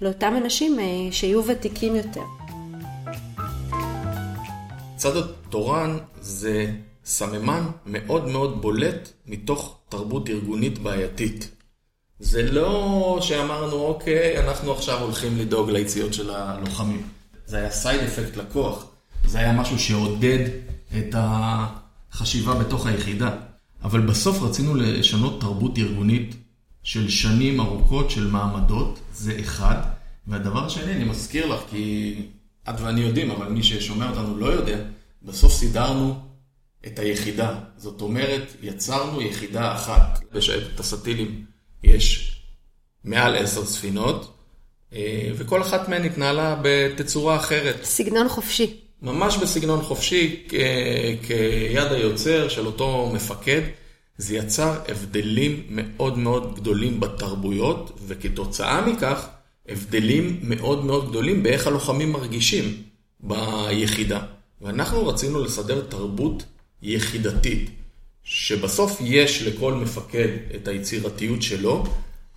לאותם 0.00 0.34
אנשים 0.44 0.78
אה, 0.78 1.12
שיהיו 1.12 1.46
ותיקים 1.46 1.96
יותר. 1.96 2.22
צד 4.96 5.16
התורן 5.16 5.98
זה 6.20 6.72
סממן 7.04 7.66
מאוד 7.86 8.28
מאוד 8.28 8.62
בולט 8.62 9.08
מתוך 9.26 9.78
תרבות 9.88 10.30
ארגונית 10.30 10.78
בעייתית. 10.78 11.50
זה 12.18 12.52
לא 12.52 13.18
שאמרנו, 13.20 13.76
אוקיי, 13.76 14.38
אנחנו 14.38 14.72
עכשיו 14.72 15.00
הולכים 15.00 15.38
לדאוג 15.38 15.70
ליציאות 15.70 16.14
של 16.14 16.30
הלוחמים. 16.30 17.08
זה 17.46 17.56
היה 17.56 17.70
סייד 17.70 18.00
אפקט 18.00 18.36
לקוח. 18.36 18.86
זה 19.24 19.38
היה 19.38 19.52
משהו 19.52 19.78
שעודד 19.78 20.48
את 20.98 21.14
החשיבה 21.14 22.54
בתוך 22.54 22.86
היחידה. 22.86 23.30
אבל 23.82 24.00
בסוף 24.00 24.42
רצינו 24.42 24.74
לשנות 24.74 25.40
תרבות 25.40 25.78
ארגונית 25.78 26.34
של 26.86 27.08
שנים 27.08 27.60
ארוכות 27.60 28.10
של 28.10 28.26
מעמדות, 28.26 29.00
זה 29.12 29.36
אחד. 29.40 29.76
והדבר 30.26 30.66
השני, 30.66 30.92
אני 30.92 31.04
מזכיר 31.04 31.46
לך, 31.46 31.60
כי 31.70 32.14
את 32.68 32.80
ואני 32.80 33.00
יודעים, 33.00 33.30
אבל 33.30 33.48
מי 33.48 33.62
ששומע 33.62 34.10
אותנו 34.10 34.36
לא 34.36 34.46
יודע, 34.46 34.78
בסוף 35.22 35.52
סידרנו 35.52 36.14
את 36.86 36.98
היחידה. 36.98 37.54
זאת 37.76 38.00
אומרת, 38.00 38.42
יצרנו 38.62 39.22
יחידה 39.22 39.74
אחת. 39.74 40.20
בשייטת 40.32 40.80
הסטילים 40.80 41.44
יש 41.82 42.36
מעל 43.04 43.36
עשר 43.36 43.64
ספינות, 43.64 44.36
אה, 44.92 45.30
וכל 45.36 45.62
אחת 45.62 45.88
מהן 45.88 46.04
התנהלה 46.04 46.56
בתצורה 46.62 47.36
אחרת. 47.36 47.84
סגנון 47.84 48.28
חופשי. 48.28 48.76
ממש 49.02 49.36
בסגנון 49.36 49.82
חופשי, 49.82 50.46
כיד 51.22 51.92
היוצר 51.92 52.48
של 52.48 52.66
אותו 52.66 53.10
מפקד. 53.14 53.62
זה 54.18 54.36
יצר 54.36 54.80
הבדלים 54.88 55.62
מאוד 55.68 56.18
מאוד 56.18 56.54
גדולים 56.56 57.00
בתרבויות, 57.00 57.98
וכתוצאה 58.06 58.86
מכך, 58.86 59.26
הבדלים 59.68 60.40
מאוד 60.42 60.84
מאוד 60.84 61.08
גדולים 61.10 61.42
באיך 61.42 61.66
הלוחמים 61.66 62.12
מרגישים 62.12 62.82
ביחידה. 63.20 64.20
ואנחנו 64.60 65.06
רצינו 65.06 65.44
לסדר 65.44 65.80
תרבות 65.80 66.44
יחידתית, 66.82 67.70
שבסוף 68.24 68.98
יש 69.00 69.42
לכל 69.42 69.74
מפקד 69.74 70.28
את 70.54 70.68
היצירתיות 70.68 71.42
שלו, 71.42 71.84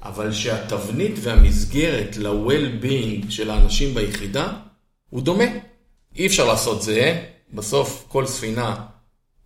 אבל 0.03 0.31
שהתבנית 0.31 1.13
והמסגרת 1.21 2.17
ל-well-being 2.17 3.31
של 3.31 3.49
האנשים 3.49 3.93
ביחידה 3.93 4.53
הוא 5.09 5.21
דומה. 5.21 5.45
אי 6.15 6.27
אפשר 6.27 6.45
לעשות 6.45 6.81
זה, 6.81 7.25
בסוף 7.53 8.05
כל 8.07 8.25
ספינה 8.25 8.75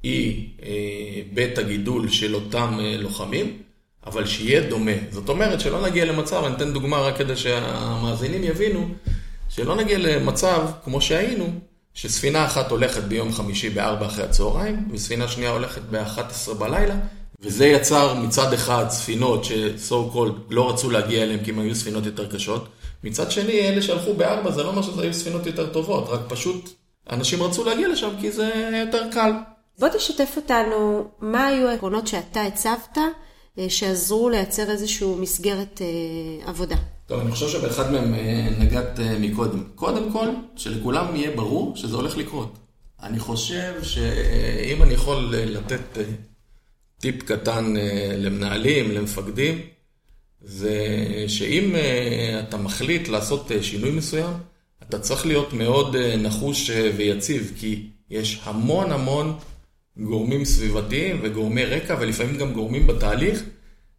היא 0.04 0.50
אה, 0.64 1.22
בית 1.34 1.58
הגידול 1.58 2.10
של 2.10 2.36
אותם 2.36 2.78
אה, 2.80 2.96
לוחמים, 2.98 3.58
אבל 4.06 4.26
שיהיה 4.26 4.70
דומה. 4.70 4.92
זאת 5.12 5.30
אומרת 5.30 5.60
שלא 5.60 5.82
נגיע 5.82 6.06
למצב, 6.06 6.44
אני 6.44 6.56
אתן 6.56 6.74
דוגמה 6.74 7.02
רק 7.02 7.18
כדי 7.18 7.36
שהמאזינים 7.36 8.44
יבינו, 8.44 8.88
שלא 9.50 9.76
נגיע 9.76 9.98
למצב 9.98 10.68
כמו 10.84 11.02
שהיינו, 11.02 11.54
שספינה 11.94 12.46
אחת 12.46 12.72
הולכת 12.72 13.04
ביום 13.04 13.34
חמישי 13.34 13.70
ב-4 13.70 14.06
אחרי 14.06 14.26
הצהריים, 14.26 14.88
וספינה 14.92 15.28
שנייה 15.28 15.52
הולכת 15.52 15.82
ב-11 15.92 16.54
בלילה, 16.54 16.96
וזה 17.42 17.66
יצר 17.66 18.14
מצד 18.14 18.54
אחד 18.54 18.86
ספינות 18.90 19.46
ש-so 19.46 19.96
לא 20.50 20.70
רצו 20.70 20.90
להגיע 20.90 21.24
אליהן 21.24 21.44
כי 21.44 21.52
הן 21.52 21.60
היו 21.60 21.76
ספינות 21.76 22.06
יותר 22.06 22.32
קשות, 22.32 22.68
מצד 23.04 23.32
שני 23.32 23.60
אלה 23.60 23.82
שהלכו 23.82 24.14
ב-4 24.14 24.52
זה 24.52 24.64
לא 24.64 24.70
אומר 24.70 24.82
שזה 24.82 25.02
היו 25.02 25.14
ספינות 25.14 25.46
יותר 25.46 25.74
טובות, 25.74 26.10
רק 26.10 26.20
פשוט 26.28 26.70
אנשים 27.12 27.44
רצו 27.44 27.64
להגיע 27.64 27.88
לשם 27.88 28.10
כי 28.22 28.32
זה 28.32 28.52
יותר 28.86 29.04
קל. 29.12 29.32
בוא 29.80 29.90
תשתף 29.90 30.34
אותנו 30.38 31.08
מה 31.20 31.48
היו 31.48 31.68
העקרונות 31.68 32.08
שאתה 32.08 32.42
הצבת 32.42 32.98
אה, 33.60 33.70
שעזרו 33.70 34.30
לייצר 34.30 34.72
איזושהי 34.72 35.08
מסגרת 35.20 35.82
אה, 35.82 36.50
עבודה. 36.50 36.76
טוב, 37.08 37.20
אני 37.20 37.32
חושב 37.32 37.50
שבאחד 37.50 37.92
מהם 37.92 38.14
אה, 38.14 38.48
נגעת 38.60 39.00
מקודם. 39.20 39.64
קודם 39.76 40.12
כל, 40.12 40.28
שלכולם 40.56 41.16
יהיה 41.16 41.32
ברור 41.36 41.76
שזה 41.76 41.96
הולך 41.96 42.18
לקרות. 42.18 42.58
אני 43.02 43.20
חושב 43.20 43.74
שאם 43.84 44.84
אני 44.84 44.94
יכול 44.94 45.36
לתת 45.36 45.98
טיפ 47.00 47.24
קטן 47.24 47.74
למנהלים, 48.18 48.92
למפקדים, 48.92 49.62
זה 50.42 50.78
שאם 51.28 51.76
אתה 52.40 52.58
מחליט 52.58 53.08
לעשות 53.08 53.52
שינוי 53.62 53.92
מסוים, 53.92 54.34
אתה 54.84 55.00
צריך 55.00 55.26
להיות 55.26 55.54
מאוד 55.54 55.96
נחוש 55.98 56.70
ויציב, 56.70 57.54
כי 57.60 57.88
יש 58.10 58.42
המון 58.44 58.92
המון 58.92 59.38
גורמים 59.98 60.46
סביבתיים 60.46 61.20
וגורמי 61.24 61.66
רקע, 61.66 61.96
ולפעמים 62.00 62.38
גם 62.38 62.54
גורמים 62.54 62.88
בתהליך, 62.88 63.44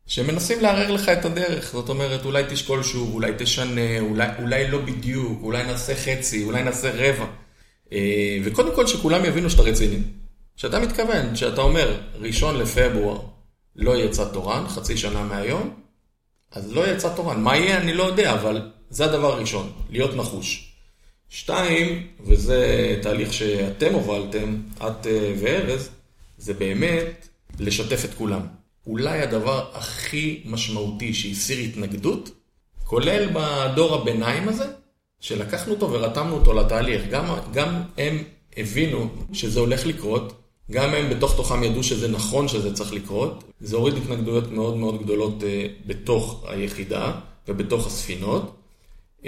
שמנסים 0.07 0.61
לערער 0.61 0.91
לך 0.91 1.09
את 1.09 1.25
הדרך. 1.25 1.73
זאת 1.73 1.89
אומרת, 1.89 2.25
אולי 2.25 2.45
תשקול 2.49 2.83
שוב, 2.83 3.15
אולי 3.15 3.33
תשנה, 3.39 4.01
אולי, 4.01 4.27
אולי 4.39 4.71
לא 4.71 4.79
בדיוק, 4.79 5.43
אולי 5.43 5.65
נעשה 5.65 5.95
חצי, 5.95 6.45
אולי 6.45 6.63
נעשה 6.63 6.91
רבע. 6.95 7.27
אה, 7.93 8.39
וקודם 8.45 8.75
כל 8.75 8.87
שכולם 8.87 9.25
יבינו 9.25 9.51
שאתה 9.51 9.63
רציני. 9.63 9.99
שאתה 10.57 10.81
מתכוון, 10.81 11.37
שאתה 11.37 11.61
אומר, 11.61 12.01
ראשון 12.21 12.59
לפברואר 12.59 13.21
לא 13.77 13.97
יצא 13.97 14.25
תורן, 14.33 14.69
חצי 14.69 14.97
שנה 14.97 15.23
מהיום, 15.23 15.75
אז 16.53 16.73
לא 16.73 16.89
יצא 16.89 17.15
תורן. 17.17 17.43
מה 17.43 17.57
יהיה 17.57 17.79
אני 17.79 17.95
לא 17.95 18.03
יודע, 18.03 18.33
אבל 18.33 18.71
זה 18.91 19.05
הדבר 19.05 19.33
הראשון, 19.33 19.73
להיות 19.91 20.17
נחוש. 20.17 20.74
שתיים, 21.29 22.07
וזה 22.21 22.99
תהליך 23.03 23.33
שאתם 23.33 23.95
הובלתם, 23.95 24.57
את 24.77 25.07
אה, 25.07 25.33
וארז, 25.41 25.91
זה 26.39 26.55
באמת 26.55 27.29
לשתף 27.59 28.05
את 28.05 28.15
כולם. 28.15 28.41
אולי 28.87 29.21
הדבר 29.21 29.71
הכי 29.73 30.43
משמעותי 30.45 31.15
שהסיר 31.15 31.59
התנגדות, 31.59 32.31
כולל 32.85 33.29
בדור 33.33 33.95
הביניים 33.95 34.49
הזה, 34.49 34.65
שלקחנו 35.21 35.73
אותו 35.75 35.93
ורתמנו 35.93 36.35
אותו 36.35 36.53
לתהליך. 36.53 37.03
גם, 37.11 37.25
גם 37.53 37.83
הם 37.99 38.23
הבינו 38.57 39.09
שזה 39.33 39.61
הולך 39.61 39.87
לקרות, 39.87 40.33
גם 40.71 40.95
הם 40.95 41.11
בתוך 41.11 41.37
תוכם 41.37 41.63
ידעו 41.65 41.83
שזה 41.83 42.09
נכון 42.09 42.49
שזה 42.49 42.75
צריך 42.75 42.93
לקרות. 42.93 43.45
זה 43.61 43.77
הוריד 43.77 43.95
התנגדויות 43.97 44.53
מאוד 44.53 44.77
מאוד 44.77 45.03
גדולות 45.03 45.43
uh, 45.43 45.45
בתוך 45.87 46.45
היחידה 46.49 47.13
ובתוך 47.49 47.87
הספינות. 47.87 48.57
Uh, 49.23 49.27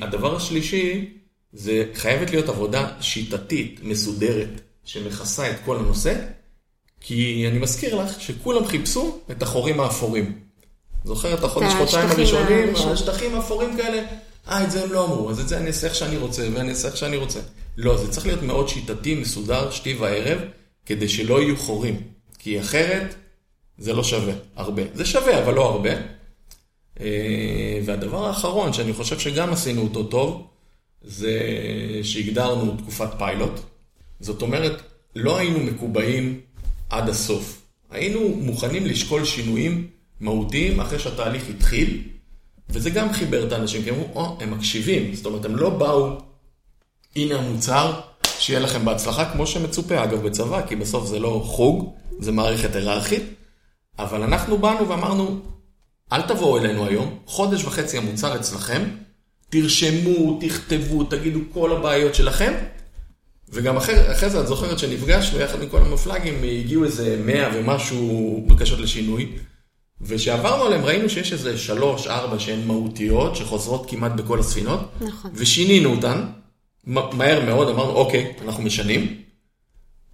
הדבר 0.00 0.36
השלישי, 0.36 1.12
זה 1.52 1.84
חייבת 1.94 2.30
להיות 2.30 2.48
עבודה 2.48 2.88
שיטתית, 3.00 3.80
מסודרת, 3.82 4.60
שמכסה 4.84 5.50
את 5.50 5.56
כל 5.64 5.76
הנושא, 5.76 6.14
כי 7.00 7.48
אני 7.48 7.58
מזכיר 7.58 7.94
לך 8.02 8.20
שכולם 8.20 8.66
חיפשו 8.66 9.18
את 9.30 9.42
החורים 9.42 9.80
האפורים. 9.80 10.38
זוכר 11.04 11.34
את 11.34 11.44
החודש, 11.44 11.72
חודשיים 11.78 12.08
הראשונים, 12.10 12.74
השטחים 12.74 13.34
האפורים 13.34 13.76
כאלה, 13.76 14.02
אה, 14.48 14.64
את 14.64 14.70
זה 14.70 14.84
הם 14.84 14.92
לא 14.92 15.04
אמרו, 15.04 15.30
אז 15.30 15.40
את 15.40 15.48
זה 15.48 15.58
אני 15.58 15.66
אעשה 15.66 15.86
איך 15.86 15.94
שאני 15.94 16.16
רוצה, 16.16 16.48
ואני 16.54 16.70
אעשה 16.70 16.88
איך 16.88 16.96
שאני 16.96 17.16
רוצה. 17.16 17.40
לא, 17.76 17.96
זה 17.96 18.10
צריך 18.10 18.26
להיות 18.26 18.42
מאוד 18.42 18.68
שיטתי, 18.68 19.14
מסודר, 19.14 19.70
שתי 19.70 19.94
וערב, 19.94 20.38
כדי 20.86 21.08
שלא 21.08 21.42
יהיו 21.42 21.56
חורים. 21.56 22.00
כי 22.38 22.60
אחרת, 22.60 23.14
זה 23.78 23.92
לא 23.92 24.04
שווה 24.04 24.34
הרבה. 24.56 24.82
זה 24.94 25.04
שווה, 25.04 25.42
אבל 25.42 25.54
לא 25.54 25.64
הרבה. 25.64 25.90
והדבר 27.84 28.26
האחרון, 28.26 28.72
שאני 28.72 28.92
חושב 28.92 29.18
שגם 29.18 29.52
עשינו 29.52 29.82
אותו 29.82 30.02
טוב, 30.02 30.46
זה 31.04 31.40
שהגדרנו 32.02 32.76
תקופת 32.76 33.08
פיילוט. 33.18 33.60
זאת 34.20 34.42
אומרת, 34.42 34.82
לא 35.16 35.38
היינו 35.38 35.58
מקובעים 35.58 36.40
עד 36.90 37.08
הסוף. 37.08 37.62
היינו 37.90 38.28
מוכנים 38.28 38.86
לשקול 38.86 39.24
שינויים 39.24 39.86
מהותיים 40.20 40.80
אחרי 40.80 40.98
שהתהליך 40.98 41.48
התחיל, 41.48 42.02
וזה 42.68 42.90
גם 42.90 43.12
חיבר 43.12 43.46
את 43.46 43.52
האנשים, 43.52 43.82
כי 43.82 43.90
הם 43.90 43.94
אמרו, 43.94 44.08
או, 44.14 44.36
הם 44.40 44.50
מקשיבים. 44.50 45.14
זאת 45.14 45.26
אומרת, 45.26 45.44
הם 45.44 45.56
לא 45.56 45.70
באו, 45.70 46.18
הנה 47.16 47.34
המוצר, 47.34 48.00
שיהיה 48.38 48.60
לכם 48.60 48.84
בהצלחה, 48.84 49.32
כמו 49.32 49.46
שמצופה, 49.46 50.04
אגב, 50.04 50.26
בצבא, 50.26 50.66
כי 50.66 50.76
בסוף 50.76 51.06
זה 51.06 51.18
לא 51.18 51.42
חוג, 51.44 51.94
זה 52.18 52.32
מערכת 52.32 52.74
היררכית, 52.74 53.22
אבל 53.98 54.22
אנחנו 54.22 54.58
באנו 54.58 54.88
ואמרנו, 54.88 55.40
אל 56.12 56.22
תבואו 56.22 56.58
אלינו 56.58 56.86
היום, 56.86 57.18
חודש 57.26 57.64
וחצי 57.64 57.98
המוצר 57.98 58.36
אצלכם, 58.36 58.82
תרשמו, 59.52 60.38
תכתבו, 60.40 61.04
תגידו 61.04 61.40
כל 61.52 61.72
הבעיות 61.72 62.14
שלכם, 62.14 62.52
וגם 63.48 63.76
אחרי, 63.76 64.12
אחרי 64.12 64.30
זה 64.30 64.40
את 64.40 64.46
זוכרת 64.46 64.78
שנפגשנו 64.78 65.40
יחד 65.40 65.62
עם 65.62 65.68
כל 65.68 65.80
המפלגים, 65.80 66.42
הגיעו 66.42 66.84
איזה 66.84 67.22
מאה 67.24 67.50
ומשהו 67.54 68.44
בקשות 68.48 68.78
לשינוי, 68.78 69.32
וכשעברנו 70.00 70.64
עליהם 70.64 70.84
ראינו 70.84 71.08
שיש 71.08 71.32
איזה 71.32 71.58
שלוש, 71.58 72.06
ארבע 72.06 72.38
שהן 72.38 72.66
מהותיות, 72.66 73.36
שחוזרות 73.36 73.90
כמעט 73.90 74.12
בכל 74.12 74.40
הספינות, 74.40 74.80
נכון. 75.00 75.30
ושינינו 75.34 75.90
אותן, 75.90 76.26
מהר 76.86 77.44
מאוד 77.46 77.68
אמרנו, 77.68 77.92
אוקיי, 77.92 78.32
אנחנו 78.44 78.62
משנים, 78.62 79.16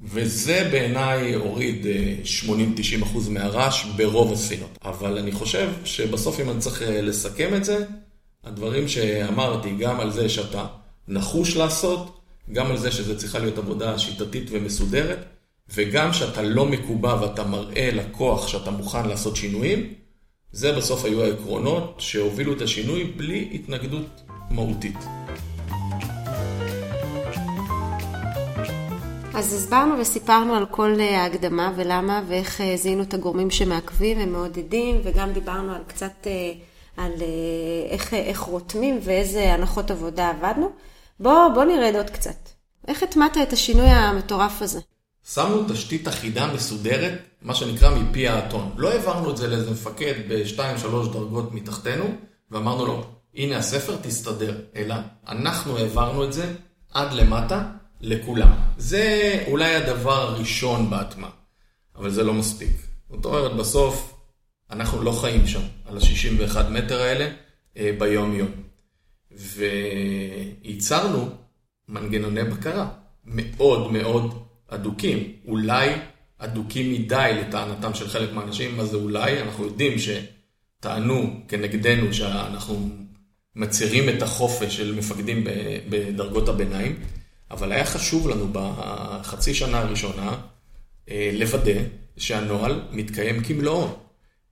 וזה 0.03 0.69
בעיניי 0.73 1.35
הוריד 1.35 1.87
80-90 3.01 3.03
אחוז 3.03 3.29
מהרעש 3.29 3.85
ברוב 3.97 4.33
הספינות. 4.33 4.79
אבל 4.85 5.19
אני 5.19 5.33
חושב 5.33 5.71
שבסוף 5.85 6.41
אם 6.41 6.51
אני 6.51 6.61
צריך 6.61 6.83
אה, 6.83 7.01
לסכם 7.03 7.55
את 7.55 7.65
זה, 7.65 7.85
הדברים 8.49 8.89
שאמרתי, 8.89 9.71
גם 9.71 10.01
על 10.01 10.11
זה 10.11 10.29
שאתה 10.29 10.67
נחוש 11.09 11.57
לעשות, 11.57 12.21
גם 12.53 12.67
על 12.67 12.77
זה 12.77 12.91
שזה 12.91 13.19
צריכה 13.19 13.39
להיות 13.39 13.59
עבודה 13.59 13.99
שיטתית 13.99 14.49
ומסודרת, 14.51 15.19
וגם 15.75 16.13
שאתה 16.13 16.43
לא 16.43 16.67
מקובע 16.67 17.17
ואתה 17.23 17.45
מראה 17.45 17.91
לקוח 17.93 18.49
שאתה 18.49 18.71
מוכן 18.71 19.09
לעשות 19.09 19.37
שינויים, 19.37 19.95
זה 20.53 20.73
בסוף 20.73 21.05
היו 21.05 21.23
העקרונות 21.23 21.95
שהובילו 21.99 22.53
את 22.53 22.63
השינוי 22.63 23.05
בלי 23.05 23.49
התנגדות 23.53 24.23
מהותית. 24.51 24.99
אז 29.35 29.55
הסברנו 29.55 29.99
וסיפרנו 29.99 30.55
על 30.55 30.67
כל 30.67 31.01
אה, 31.01 31.23
ההקדמה 31.23 31.73
ולמה 31.77 32.23
ואיך 32.29 32.61
אה, 32.61 32.77
זיהינו 32.77 33.03
את 33.03 33.15
הגורמים 33.15 33.51
שמעכבים 33.51 34.19
ומעודדים, 34.21 35.01
וגם 35.05 35.33
דיברנו 35.33 35.75
על 35.75 35.83
קצת 35.87 36.27
אה, 36.27 36.53
על 36.99 37.13
איך, 37.91 38.15
איך 38.15 38.41
רותמים 38.41 39.01
ואיזה 39.03 39.55
הנחות 39.55 39.91
עבודה 39.91 40.31
עבדנו. 40.31 40.71
בוא, 41.21 41.49
בוא 41.55 41.65
נרד 41.65 41.95
עוד 41.97 42.11
קצת. 42.11 42.49
איך 42.89 43.03
הטמעת 43.03 43.37
את 43.43 43.53
השינוי 43.53 43.87
המטורף 43.87 44.63
הזה? 44.63 44.81
שמנו 45.35 45.65
תשתית 45.69 46.09
אחידה 46.09 46.53
מסודרת, 46.55 47.13
מה 47.43 47.55
שנקרא 47.55 47.91
מפי 47.91 48.29
האתון. 48.29 48.71
לא 48.77 48.93
העברנו 48.93 49.31
את 49.31 49.37
זה 49.37 49.49
לאיזה 49.49 49.71
מפקד 49.71 50.15
בשתיים, 50.29 50.79
שלוש 50.79 51.09
דרגות 51.09 51.55
מתחתנו, 51.55 52.05
ואמרנו 52.51 52.87
לו, 52.87 53.05
הנה 53.35 53.57
הספר, 53.57 53.97
תסתדר. 54.03 54.61
אלא 54.77 54.95
אנחנו 55.29 55.79
העברנו 55.79 56.25
את 56.25 56.33
זה 56.33 56.55
עד 56.95 57.13
למטה 57.13 57.65
לכולם. 58.01 58.53
זה 58.79 59.45
אולי 59.49 59.75
הדבר 59.75 60.21
הראשון 60.21 60.91
בהטמעה, 60.91 61.31
אבל 61.97 62.11
זה 62.11 62.25
לא 62.25 62.35
מספיק. 62.35 62.77
זאת 63.11 63.25
אומרת, 63.25 63.57
בסוף 63.57 64.18
אנחנו 64.71 65.03
לא 65.03 65.13
חיים 65.13 65.47
שם, 65.47 65.63
על 65.87 65.97
ה-61 65.97 66.59
מטר 66.71 67.03
האלה, 67.03 67.31
אה, 67.77 67.91
ביום-יום. 67.99 68.51
וייצרנו 70.65 71.29
מנגנוני 71.89 72.45
בקרה 72.45 72.89
מאוד 73.25 73.93
מאוד 73.93 74.43
אדוקים. 74.69 75.33
אולי 75.47 75.95
אדוקים 76.39 76.93
מדי 76.93 77.31
לטענתם 77.41 77.95
של 77.95 78.09
חלק 78.09 78.33
מהאנשים, 78.33 78.77
מה 78.77 78.85
זה 78.85 78.97
אולי? 78.97 79.43
אנחנו 79.43 79.65
יודעים 79.65 79.93
שטענו 79.99 81.41
כנגדנו 81.49 82.15
שאנחנו 82.15 82.89
מצהירים 83.57 84.09
את 84.09 84.23
החופש 84.23 84.77
של 84.77 84.95
מפקדים 84.95 85.45
בדרגות 85.89 86.49
הביניים, 86.49 87.01
אבל 87.51 87.73
היה 87.73 87.85
חשוב 87.85 88.29
לנו 88.29 88.49
בחצי 88.53 89.55
שנה 89.55 89.79
הראשונה 89.79 90.37
אה, 91.11 91.31
לוודא 91.33 91.81
שהנוהל 92.17 92.83
מתקיים 92.93 93.43
כמלואו. 93.43 94.08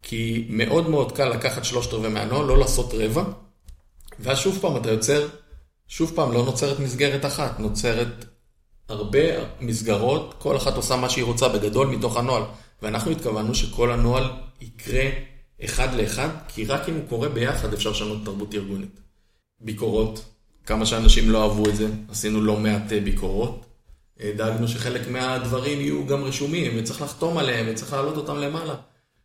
כי 0.09 0.47
מאוד 0.49 0.91
מאוד 0.91 1.13
קל 1.13 1.29
לקחת 1.29 1.65
שלושת 1.65 1.93
רבעי 1.93 2.11
מהנוהל, 2.11 2.47
לא 2.47 2.59
לעשות 2.59 2.95
רבע, 2.95 3.25
ואז 4.21 4.39
שוב 4.39 4.59
פעם 4.61 4.77
אתה 4.77 4.91
יוצר, 4.91 5.29
שוב 5.89 6.13
פעם 6.15 6.33
לא 6.33 6.45
נוצרת 6.45 6.81
מסגרת 6.81 7.25
אחת, 7.25 7.61
נוצרת 7.61 8.25
הרבה 8.89 9.21
מסגרות, 9.61 10.35
כל 10.39 10.57
אחת 10.57 10.77
עושה 10.77 10.97
מה 10.97 11.09
שהיא 11.09 11.25
רוצה 11.25 11.49
בגדול 11.49 11.87
מתוך 11.87 12.17
הנוהל. 12.17 12.43
ואנחנו 12.83 13.11
התכוונו 13.11 13.55
שכל 13.55 13.93
הנוהל 13.93 14.31
יקרה 14.61 15.05
אחד 15.65 15.95
לאחד, 15.95 16.29
כי 16.49 16.65
רק 16.65 16.89
אם 16.89 16.95
הוא 16.95 17.09
קורה 17.09 17.29
ביחד 17.29 17.73
אפשר 17.73 17.91
לשנות 17.91 18.25
תרבות 18.25 18.55
ארגונית. 18.55 19.01
ביקורות, 19.61 20.25
כמה 20.67 20.87
שאנשים 20.87 21.31
לא 21.31 21.43
אהבו 21.43 21.69
את 21.69 21.77
זה, 21.77 21.89
עשינו 22.11 22.41
לא 22.41 22.57
מעט 22.57 22.93
אה, 22.93 23.01
ביקורות. 23.01 23.67
אה, 24.21 24.33
דאגנו 24.37 24.69
שחלק 24.69 25.09
מהדברים 25.09 25.81
יהיו 25.81 26.07
גם 26.07 26.25
רשומים, 26.25 26.73
וצריך 26.79 27.03
לחתום 27.03 27.39
עליהם, 27.39 27.67
וצריך 27.71 27.93
להעלות 27.93 28.17
אותם 28.17 28.37
למעלה. 28.37 28.75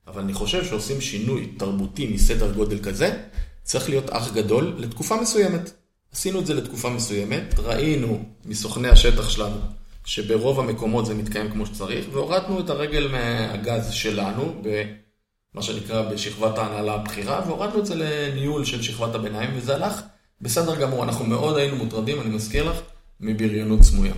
אבל 0.07 0.21
אני 0.21 0.33
חושב 0.33 0.65
שעושים 0.65 1.01
שינוי 1.01 1.53
תרבותי 1.57 2.07
מסדר 2.07 2.53
גודל 2.53 2.79
כזה, 2.79 3.23
צריך 3.63 3.89
להיות 3.89 4.09
אח 4.09 4.33
גדול 4.33 4.75
לתקופה 4.77 5.21
מסוימת. 5.21 5.71
עשינו 6.13 6.39
את 6.39 6.45
זה 6.45 6.53
לתקופה 6.53 6.89
מסוימת, 6.89 7.59
ראינו 7.59 8.23
מסוכני 8.45 8.89
השטח 8.89 9.29
שלנו 9.29 9.57
שברוב 10.05 10.59
המקומות 10.59 11.05
זה 11.05 11.13
מתקיים 11.13 11.51
כמו 11.51 11.65
שצריך, 11.65 12.05
והורדנו 12.11 12.59
את 12.59 12.69
הרגל 12.69 13.07
מהגז 13.07 13.91
שלנו, 13.91 14.61
במה 14.61 15.61
שנקרא 15.61 16.11
בשכבת 16.11 16.57
ההנהלה 16.57 16.93
הבכירה, 16.93 17.41
והורדנו 17.47 17.79
את 17.79 17.85
זה 17.85 17.95
לניהול 17.95 18.65
של 18.65 18.81
שכבת 18.81 19.15
הביניים, 19.15 19.49
וזה 19.55 19.75
הלך 19.75 20.01
בסדר 20.41 20.75
גמור. 20.75 21.03
אנחנו 21.03 21.25
מאוד 21.25 21.57
היינו 21.57 21.75
מוטרדים, 21.75 22.21
אני 22.21 22.29
מזכיר 22.29 22.69
לך, 22.69 22.77
מבריונות 23.19 23.81
סמויה. 23.81 24.13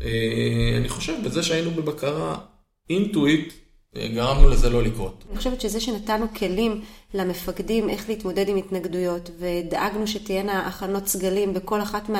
אה, 0.00 0.74
אני 0.76 0.88
חושב 0.88 1.14
בזה 1.24 1.42
שהיינו 1.42 1.70
בבקרה 1.70 2.38
אינטואיט, 2.90 3.52
גרמנו 3.98 4.48
לזה 4.48 4.70
לא 4.70 4.82
לקרות. 4.82 5.24
אני 5.30 5.38
חושבת 5.38 5.60
שזה 5.60 5.80
שנתנו 5.80 6.26
כלים 6.38 6.80
למפקדים 7.14 7.90
איך 7.90 8.08
להתמודד 8.08 8.48
עם 8.48 8.56
התנגדויות, 8.56 9.30
ודאגנו 9.38 10.06
שתהיינה 10.06 10.66
הכנות 10.66 11.06
סגלים 11.06 11.54
בכל 11.54 11.82
אחת 11.82 12.10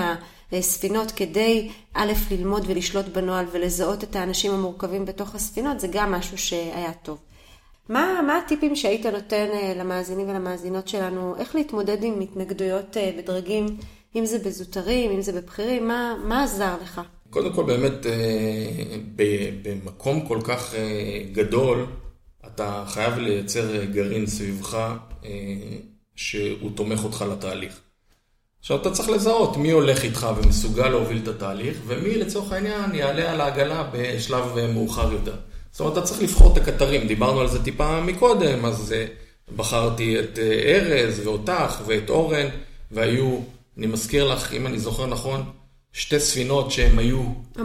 מהספינות 0.52 1.10
כדי 1.10 1.70
א', 1.94 2.12
ללמוד 2.30 2.64
ולשלוט 2.66 3.06
בנוהל 3.06 3.46
ולזהות 3.52 4.04
את 4.04 4.16
האנשים 4.16 4.52
המורכבים 4.52 5.04
בתוך 5.04 5.34
הספינות, 5.34 5.80
זה 5.80 5.87
גם 5.87 6.12
משהו 6.12 6.38
שהיה 6.38 6.92
טוב. 7.02 7.18
מה, 7.88 8.20
מה 8.26 8.38
הטיפים 8.38 8.76
שהיית 8.76 9.06
נותן 9.06 9.46
אה, 9.52 9.74
למאזינים 9.76 10.28
ולמאזינות 10.28 10.88
שלנו, 10.88 11.37
איך 11.37 11.54
להתמודד 11.54 12.02
עם 12.02 12.20
התנגדויות 12.20 12.96
אה, 12.96 13.10
בדרגים, 13.18 13.66
אם 14.16 14.26
זה 14.26 14.38
בזוטרים, 14.38 15.10
אם 15.10 15.22
זה 15.22 15.32
בבכירים, 15.32 15.88
מה, 15.88 16.14
מה 16.24 16.44
עזר 16.44 16.76
לך? 16.82 17.00
קודם 17.35 17.53
כל 17.53 17.64
באמת 17.64 18.07
אה, 18.07 19.51
במקום 19.62 20.27
כל 20.29 20.38
כך 20.44 20.75
אה, 20.75 21.23
גדול, 21.33 21.87
אתה 22.47 22.85
חייב 22.88 23.18
לייצר 23.18 23.85
גרעין 23.85 24.27
סביבך 24.27 24.75
אה, 25.25 25.31
שהוא 26.16 26.70
תומך 26.75 27.05
אותך 27.05 27.25
לתהליך. 27.31 27.81
עכשיו 28.61 28.81
אתה 28.81 28.90
צריך 28.90 29.09
לזהות 29.09 29.57
מי 29.57 29.70
הולך 29.70 30.05
איתך 30.05 30.27
ומסוגל 30.37 30.88
להוביל 30.88 31.20
את 31.23 31.29
התהליך, 31.29 31.79
ומי 31.87 32.18
לצורך 32.18 32.53
העניין 32.53 32.94
יעלה 32.94 33.33
על 33.33 33.40
העגלה 33.40 33.90
בשלב 33.92 34.66
מאוחר 34.75 35.12
יותר. 35.12 35.37
זאת 35.70 35.81
אומרת, 35.81 35.99
אתה 35.99 36.03
צריך 36.03 36.23
לבחור 36.23 36.53
את 36.53 36.62
הקטרים, 36.62 37.07
דיברנו 37.07 37.40
על 37.40 37.49
זה 37.49 37.64
טיפה 37.64 38.01
מקודם, 38.01 38.64
אז 38.64 38.94
בחרתי 39.57 40.20
את 40.20 40.38
ארז 40.38 41.27
ואותך 41.27 41.81
ואת 41.87 42.11
אורן, 42.11 42.47
והיו, 42.90 43.38
אני 43.79 43.87
מזכיר 43.87 44.35
לך, 44.35 44.53
אם 44.53 44.66
אני 44.66 44.79
זוכר 44.79 45.07
נכון, 45.07 45.44
שתי 45.94 46.20
ספינות 46.20 46.70
שהן 46.70 46.98
היו. 46.98 47.24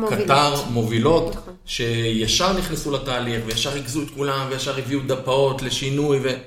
קטר 0.10 0.64
מובילות, 0.70 1.36
נכון. 1.36 1.54
שישר 1.66 2.58
נכנסו 2.58 2.92
לתהליך, 2.92 3.42
וישר 3.46 3.70
ריכזו 3.70 4.02
את 4.02 4.10
כולם, 4.10 4.48
וישר 4.50 4.80
הביאו 4.80 5.00
דפאות 5.08 5.62
לשינוי, 5.62 6.20
ו... 6.24 6.38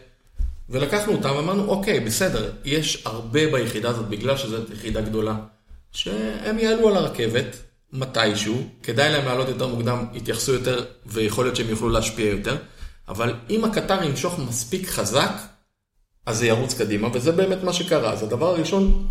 ולקחנו 0.69 1.13
אותם 1.13 1.31
ואמרנו, 1.37 1.65
אוקיי, 1.65 2.01
בסדר, 2.01 2.53
יש 2.65 3.03
הרבה 3.07 3.53
ביחידה 3.53 3.91
הזאת, 3.91 4.09
בגלל 4.09 4.37
שזו 4.37 4.57
יחידה 4.73 5.01
גדולה, 5.01 5.35
שהם 5.93 6.59
יעלו 6.59 6.89
על 6.89 6.97
הרכבת 6.97 7.57
מתישהו, 7.93 8.63
כדאי 8.83 9.13
להם 9.13 9.25
לעלות 9.25 9.49
יותר 9.49 9.67
מוקדם, 9.67 10.05
יתייחסו 10.15 10.53
יותר, 10.53 10.85
ויכול 11.07 11.45
להיות 11.45 11.57
שהם 11.57 11.69
יוכלו 11.69 11.89
להשפיע 11.89 12.31
יותר, 12.31 12.57
אבל 13.09 13.35
אם 13.51 13.65
הקטר 13.65 14.03
ימשוך 14.03 14.39
מספיק 14.39 14.89
חזק, 14.89 15.33
אז 16.27 16.39
זה 16.39 16.47
ירוץ 16.47 16.75
קדימה, 16.75 17.09
וזה 17.13 17.33
באמת 17.33 17.63
מה 17.63 17.73
שקרה. 17.73 18.13
אז 18.13 18.23
הדבר 18.23 18.49
הראשון, 18.49 19.09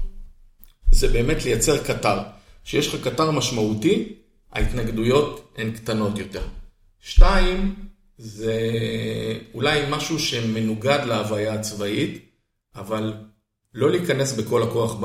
זה 0.91 1.07
באמת 1.07 1.45
לייצר 1.45 1.77
קטר. 1.77 2.19
שיש 2.63 2.93
לך 2.93 3.07
קטר 3.07 3.31
משמעותי, 3.31 4.13
ההתנגדויות 4.51 5.53
הן 5.57 5.71
קטנות 5.71 6.17
יותר. 6.17 6.43
שתיים, 6.99 7.75
זה 8.17 8.59
אולי 9.53 9.81
משהו 9.89 10.19
שמנוגד 10.19 10.99
להוויה 11.05 11.53
הצבאית, 11.53 12.25
אבל 12.75 13.13
לא 13.73 13.91
להיכנס 13.91 14.33
בכל 14.33 14.63
הכוח 14.63 14.95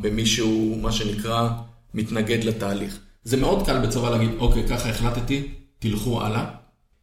במישהו, 0.00 0.78
מה 0.82 0.92
שנקרא, 0.92 1.48
מתנגד 1.94 2.44
לתהליך. 2.44 3.00
זה 3.24 3.36
מאוד 3.36 3.66
קל 3.66 3.86
בצבא 3.86 4.10
להגיד, 4.10 4.30
אוקיי, 4.38 4.68
ככה 4.68 4.88
החלטתי, 4.88 5.48
תלכו 5.78 6.22
הלאה. 6.22 6.44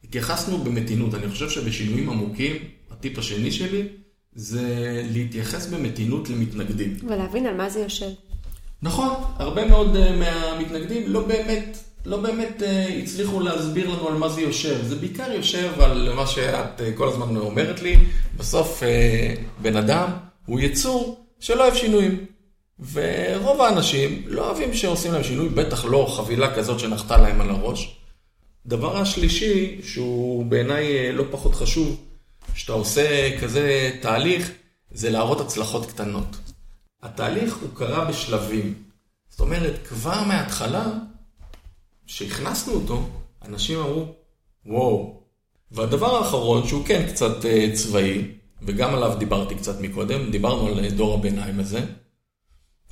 התייחסנו 0.04 0.58
במתינות, 0.58 1.14
אני 1.14 1.30
חושב 1.30 1.50
שבשינויים 1.50 2.10
עמוקים, 2.10 2.56
הטיפ 2.92 3.18
השני 3.18 3.52
שלי, 3.52 3.88
זה 4.34 5.02
להתייחס 5.12 5.68
במתינות 5.68 6.30
למתנגדים. 6.30 6.98
ולהבין 7.08 7.46
על 7.46 7.58
מה 7.58 7.70
זה 7.70 7.80
יושב. 7.80 8.10
נכון, 8.82 9.10
הרבה 9.38 9.66
מאוד 9.66 9.96
uh, 9.96 10.00
מהמתנגדים 10.20 11.04
לא 11.08 11.28
באמת, 11.28 11.78
לא 12.06 12.18
באמת 12.18 12.62
uh, 12.62 12.94
הצליחו 13.04 13.40
להסביר 13.40 13.90
לנו 13.90 14.08
על 14.08 14.14
מה 14.14 14.30
זה 14.30 14.42
יושב. 14.42 14.86
זה 14.86 14.96
בעיקר 14.96 15.32
יושב 15.32 15.82
על 15.82 16.14
מה 16.14 16.28
שאת 16.28 16.80
uh, 16.80 16.84
כל 16.98 17.08
הזמן 17.08 17.38
אומרת 17.38 17.82
לי, 17.82 17.98
בסוף 18.38 18.84
uh, 18.84 19.40
בן 19.62 19.76
אדם 19.76 20.10
הוא 20.46 20.60
יצור 20.60 21.26
שלא 21.40 21.64
אוהב 21.64 21.76
שינויים. 21.76 22.26
ורוב 22.92 23.62
האנשים 23.62 24.24
לא 24.26 24.46
אוהבים 24.46 24.74
שעושים 24.74 25.14
להם 25.14 25.24
שינוי, 25.24 25.50
בטח 25.50 25.86
לא 25.86 26.14
חבילה 26.18 26.56
כזאת 26.56 26.80
שנחתה 26.80 27.18
להם 27.18 27.42
על 27.42 27.50
הראש. 27.50 28.00
דבר 28.66 28.98
השלישי, 28.98 29.80
שהוא 29.84 30.46
בעיניי 30.46 31.12
לא 31.12 31.24
פחות 31.32 31.56
חשוב, 31.56 32.06
שאתה 32.56 32.74
עושה 32.74 33.40
כזה 33.42 33.92
תהליך, 34.02 34.52
זה 34.92 35.10
להראות 35.10 35.42
הצלחות 35.42 35.86
קטנות. 35.86 36.38
התהליך 37.06 37.58
הוא 37.58 37.70
קרה 37.74 38.06
בשלבים. 38.06 38.74
זאת 39.30 39.40
אומרת, 39.40 39.88
כבר 39.88 40.24
מההתחלה, 40.24 40.86
כשהכנסנו 42.08 42.74
אותו, 42.74 43.10
אנשים 43.46 43.80
אמרו, 43.80 44.06
וואו. 44.66 45.22
והדבר 45.72 46.16
האחרון, 46.16 46.68
שהוא 46.68 46.86
כן 46.86 47.06
קצת 47.08 47.46
אה, 47.46 47.70
צבאי, 47.74 48.28
וגם 48.62 48.96
עליו 48.96 49.16
דיברתי 49.20 49.56
קצת 49.56 49.82
מקודם, 49.82 50.32
דיברנו 50.32 50.68
על 50.68 50.90
דור 50.90 51.14
הביניים 51.14 51.60
הזה, 51.60 51.80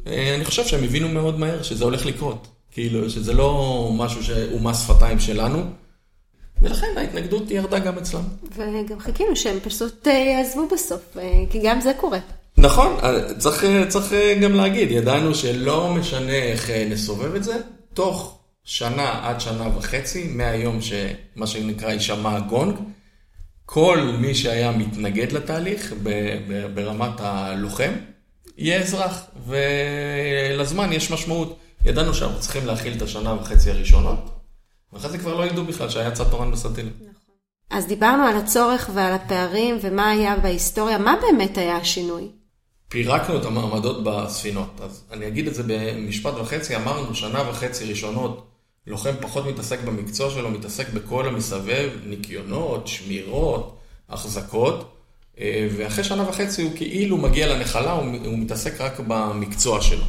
אה, 0.07 0.35
אני 0.35 0.45
חושב 0.45 0.65
שהם 0.65 0.83
הבינו 0.83 1.09
מאוד 1.09 1.39
מהר 1.39 1.63
שזה 1.63 1.83
הולך 1.83 2.05
לקרות. 2.05 2.47
כאילו, 2.71 3.09
שזה 3.09 3.33
לא 3.33 3.89
משהו 3.93 4.23
שהוא 4.23 4.61
מס 4.61 4.83
שפתיים 4.83 5.19
שלנו, 5.19 5.63
ולכן 6.61 6.87
ההתנגדות 6.97 7.51
ירדה 7.51 7.79
גם 7.79 7.97
אצלם. 7.97 8.23
וגם 8.51 8.99
חיכינו 8.99 9.35
שהם 9.35 9.59
פשוט 9.59 10.07
אה, 10.07 10.13
יעזבו 10.13 10.67
בסוף, 10.67 11.17
כי 11.49 11.59
גם 11.63 11.81
זה 11.81 11.91
קורה. 11.97 12.19
נכון, 12.57 12.97
צריך, 13.37 13.65
צריך 13.87 14.13
גם 14.41 14.55
להגיד, 14.55 14.91
ידענו 14.91 15.35
שלא 15.35 15.93
משנה 15.93 16.33
איך 16.33 16.69
נסובב 16.69 17.35
את 17.35 17.43
זה, 17.43 17.57
תוך 17.93 18.39
שנה 18.63 19.19
עד 19.23 19.41
שנה 19.41 19.77
וחצי, 19.77 20.27
מהיום 20.27 20.79
שמה 20.81 21.47
שנקרא 21.47 21.91
יישמע 21.91 22.35
הגונג, 22.35 22.75
כל 23.65 24.15
מי 24.19 24.35
שהיה 24.35 24.71
מתנגד 24.71 25.31
לתהליך 25.31 25.93
ברמת 26.73 27.19
הלוחם, 27.19 27.91
יהיה 28.57 28.79
אזרח, 28.81 29.25
ולזמן 29.47 30.93
יש 30.93 31.11
משמעות. 31.11 31.59
ידענו 31.85 32.13
שאנחנו 32.13 32.39
צריכים 32.39 32.65
להכיל 32.65 32.93
את 32.97 33.01
השנה 33.01 33.33
וחצי 33.33 33.71
הראשונות, 33.71 34.29
ואחרי 34.93 35.09
זה 35.09 35.17
כבר 35.17 35.35
לא 35.35 35.45
ידעו 35.45 35.65
בכלל 35.65 35.89
שהיה 35.89 36.11
צד 36.11 36.23
תורן 36.23 36.51
בסטיל. 36.51 36.89
נכון. 36.95 37.07
אז 37.69 37.87
דיברנו 37.87 38.23
על 38.23 38.37
הצורך 38.37 38.89
ועל 38.93 39.13
הפערים 39.13 39.77
ומה 39.81 40.09
היה 40.09 40.35
בהיסטוריה, 40.37 40.97
מה 40.97 41.15
באמת 41.21 41.57
היה 41.57 41.77
השינוי? 41.77 42.29
פירקנו 42.87 43.37
את 43.37 43.45
המעמדות 43.45 44.03
בספינות. 44.03 44.81
אז 44.81 45.03
אני 45.11 45.27
אגיד 45.27 45.47
את 45.47 45.55
זה 45.55 45.63
במשפט 45.67 46.33
וחצי, 46.33 46.75
אמרנו 46.75 47.15
שנה 47.15 47.49
וחצי 47.49 47.85
ראשונות, 47.85 48.47
לוחם 48.87 49.13
פחות 49.21 49.45
מתעסק 49.45 49.79
במקצוע 49.79 50.29
שלו, 50.29 50.51
מתעסק 50.51 50.89
בכל 50.93 51.27
המסבב, 51.27 51.89
ניקיונות, 52.05 52.87
שמירות, 52.87 53.77
החזקות, 54.09 54.95
אה, 55.39 55.67
ואחרי 55.77 56.03
שנה 56.03 56.29
וחצי 56.29 56.61
הוא 56.61 56.71
כאילו 56.75 57.17
מגיע 57.17 57.47
לנחלה, 57.47 57.91
הוא 57.91 58.37
מתעסק 58.37 58.81
רק 58.81 58.99
במקצוע 59.07 59.81
שלו. 59.81 60.05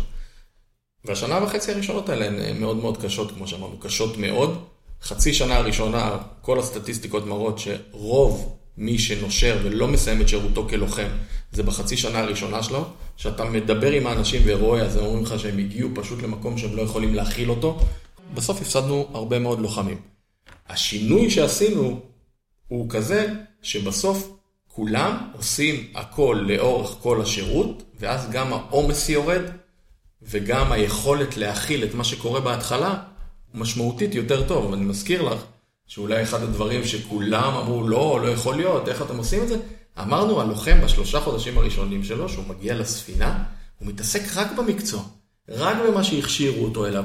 והשנה 1.05 1.45
וחצי 1.45 1.73
הראשונות 1.73 2.09
האלה 2.09 2.27
הן 2.27 2.61
מאוד 2.61 2.77
מאוד 2.77 3.03
קשות, 3.03 3.31
כמו 3.31 3.47
שאמרנו, 3.47 3.79
קשות 3.79 4.17
מאוד. 4.17 4.65
חצי 5.03 5.35
שנה 5.35 5.57
הראשונה, 5.57 6.19
כל 6.41 6.59
הסטטיסטיקות 6.59 7.27
מראות 7.27 7.59
שרוב 7.59 8.59
מי 8.79 8.99
שנושר 8.99 9.59
ולא 9.63 9.89
מסיים 9.89 10.21
את 10.23 10.29
שירותו 10.29 10.69
כלוחם, 10.69 11.09
זה 11.53 11.63
בחצי 11.63 11.97
שנה 11.97 12.19
הראשונה 12.19 12.63
שלו, 12.63 12.85
שאתה 13.17 13.45
מדבר 13.45 13.91
עם 13.93 14.07
האנשים 14.07 14.43
ורואה, 14.45 14.83
אז 14.83 14.97
הם 14.97 15.05
אומרים 15.05 15.25
לך 15.25 15.39
שהם 15.39 15.59
הגיעו 15.59 15.91
פשוט 15.95 16.23
למקום 16.23 16.59
שהם 16.59 16.77
לא 16.77 16.83
יכולים 16.83 17.15
להכיל 17.15 17.51
אותו. 17.51 17.81
בסוף 18.35 18.61
הפסדנו 18.61 19.09
הרבה 19.15 19.39
מאוד 19.39 19.61
לוחמים. 19.61 19.97
השינוי 20.69 21.31
שעשינו 21.31 22.01
הוא 22.69 22.91
כזה 22.91 23.33
שבסוף 23.63 24.31
כולם 24.69 25.17
עושים 25.33 25.87
הכל 25.95 26.45
לאורך 26.49 26.97
כל 27.03 27.21
השירות, 27.21 27.83
ואז 28.01 28.31
גם 28.31 28.53
העומס 28.53 29.09
יורד, 29.09 29.43
וגם 30.23 30.73
היכולת 30.73 31.37
להכיל 31.37 31.85
את 31.85 31.95
מה 31.95 32.05
שקורה 32.05 32.41
בהתחלה, 32.41 33.03
משמעותית 33.55 34.15
יותר 34.15 34.49
טוב. 34.49 34.71
ואני 34.71 34.85
מזכיר 34.85 35.23
לך 35.23 35.45
שאולי 35.87 36.23
אחד 36.23 36.43
הדברים 36.43 36.85
שכולם 36.85 37.55
אמרו, 37.55 37.89
לא, 37.89 38.21
לא 38.23 38.29
יכול 38.29 38.57
להיות, 38.57 38.89
איך 38.89 39.03
אתם 39.03 39.17
עושים 39.17 39.43
את 39.43 39.49
זה? 39.49 39.57
אמרנו, 40.01 40.41
הלוחם 40.41 40.81
בשלושה 40.85 41.21
חודשים 41.21 41.59
הראשונים 41.59 42.05
שלו, 42.05 42.29
שהוא 42.29 42.45
מגיע 42.49 42.75
לספינה, 42.75 43.45
הוא 43.79 43.89
מתעסק 43.89 44.23
רק 44.37 44.53
במקצוע, 44.57 45.03
רק 45.49 45.77
במה 45.89 46.05
שהכשירו 46.05 46.65
אותו 46.65 46.87
אליו. 46.87 47.05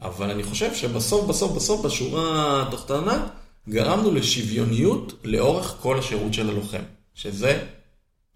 אבל 0.00 0.30
אני 0.30 0.42
חושב 0.42 0.74
שבסוף, 0.74 1.28
בסוף, 1.28 1.56
בסוף, 1.56 1.84
בשורה 1.84 2.62
התחתונה, 2.62 3.26
גרמנו 3.68 4.14
לשוויוניות 4.14 5.12
לאורך 5.24 5.76
כל 5.80 5.98
השירות 5.98 6.34
של 6.34 6.48
הלוחם, 6.48 6.82
שזה 7.14 7.62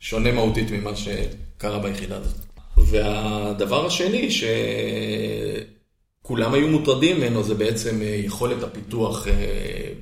שונה 0.00 0.32
מהותית 0.32 0.70
ממה 0.70 0.90
שקרה 0.96 1.78
ביחידה 1.78 2.16
הזאת. 2.16 2.36
והדבר 2.76 3.86
השני 3.86 4.28
שכולם 6.26 6.54
היו 6.54 6.68
מוטרדים 6.68 7.16
ממנו 7.16 7.42
זה 7.42 7.54
בעצם 7.54 8.00
יכולת 8.02 8.62
הפיתוח 8.62 9.28
אה, 9.28 9.32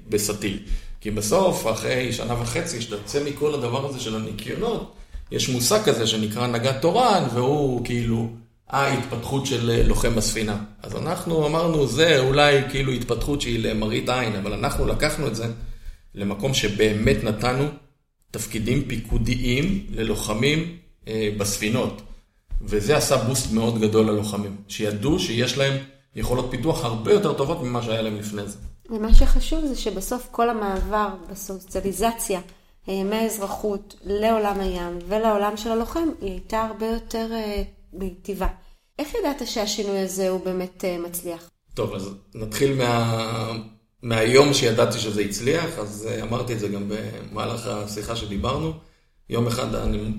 בסטיל. 0.08 0.58
כי 1.00 1.10
בסוף, 1.10 1.66
אחרי 1.66 2.12
שנה 2.12 2.42
וחצי, 2.42 2.80
שאתה 2.80 2.94
יוצא 2.94 3.24
מכל 3.24 3.54
הדבר 3.54 3.88
הזה 3.88 4.00
של 4.00 4.16
הניקיונות, 4.16 4.94
יש 5.30 5.48
מושג 5.48 5.82
כזה 5.84 6.06
שנקרא 6.06 6.46
נגד 6.46 6.72
תורן, 6.80 7.24
והוא 7.34 7.84
כאילו 7.84 8.28
ההתפתחות 8.68 9.46
של 9.46 9.82
לוחם 9.86 10.14
בספינה. 10.14 10.56
אז 10.82 10.96
אנחנו 10.96 11.46
אמרנו, 11.46 11.86
זה 11.86 12.18
אולי 12.18 12.60
כאילו 12.70 12.92
התפתחות 12.92 13.40
שהיא 13.40 13.58
למראית 13.68 14.08
עין, 14.08 14.36
אבל 14.36 14.52
אנחנו 14.52 14.86
לקחנו 14.86 15.26
את 15.26 15.36
זה 15.36 15.46
למקום 16.14 16.54
שבאמת 16.54 17.24
נתנו 17.24 17.64
תפקידים 18.30 18.82
פיקודיים 18.88 19.86
ללוחמים 19.94 20.76
אה, 21.08 21.28
בספינות. 21.38 22.02
וזה 22.62 22.96
עשה 22.96 23.16
בוסט 23.16 23.52
מאוד 23.52 23.80
גדול 23.80 24.06
ללוחמים, 24.06 24.56
שידעו 24.68 25.18
שיש 25.18 25.58
להם 25.58 25.74
יכולות 26.16 26.46
פיתוח 26.50 26.84
הרבה 26.84 27.12
יותר 27.12 27.32
טובות 27.32 27.62
ממה 27.62 27.82
שהיה 27.82 28.02
להם 28.02 28.16
לפני 28.16 28.46
זה. 28.46 28.58
ומה 28.90 29.14
שחשוב 29.14 29.66
זה 29.66 29.76
שבסוף 29.76 30.28
כל 30.30 30.50
המעבר 30.50 31.08
בסוציאליזציה 31.30 32.40
אה, 32.88 33.04
מהאזרחות 33.04 33.94
לעולם 34.04 34.60
הים 34.60 34.98
ולעולם 35.08 35.56
של 35.56 35.70
הלוחם, 35.70 36.08
היא 36.20 36.30
הייתה 36.30 36.62
הרבה 36.62 36.86
יותר 36.86 37.26
אה, 37.32 37.62
מיטיבה. 37.92 38.48
איך 38.98 39.14
ידעת 39.14 39.46
שהשינוי 39.46 39.98
הזה 39.98 40.28
הוא 40.28 40.44
באמת 40.44 40.84
אה, 40.84 40.98
מצליח? 40.98 41.50
טוב, 41.74 41.94
אז 41.94 42.10
נתחיל 42.34 42.74
מה... 42.74 43.52
מהיום 44.02 44.54
שידעתי 44.54 44.98
שזה 44.98 45.20
הצליח, 45.20 45.78
אז 45.78 46.08
אמרתי 46.22 46.52
את 46.52 46.58
זה 46.58 46.68
גם 46.68 46.88
במהלך 46.88 47.66
השיחה 47.66 48.16
שדיברנו. 48.16 48.72
יום 49.30 49.46
אחד 49.46 49.74
אני 49.74 50.12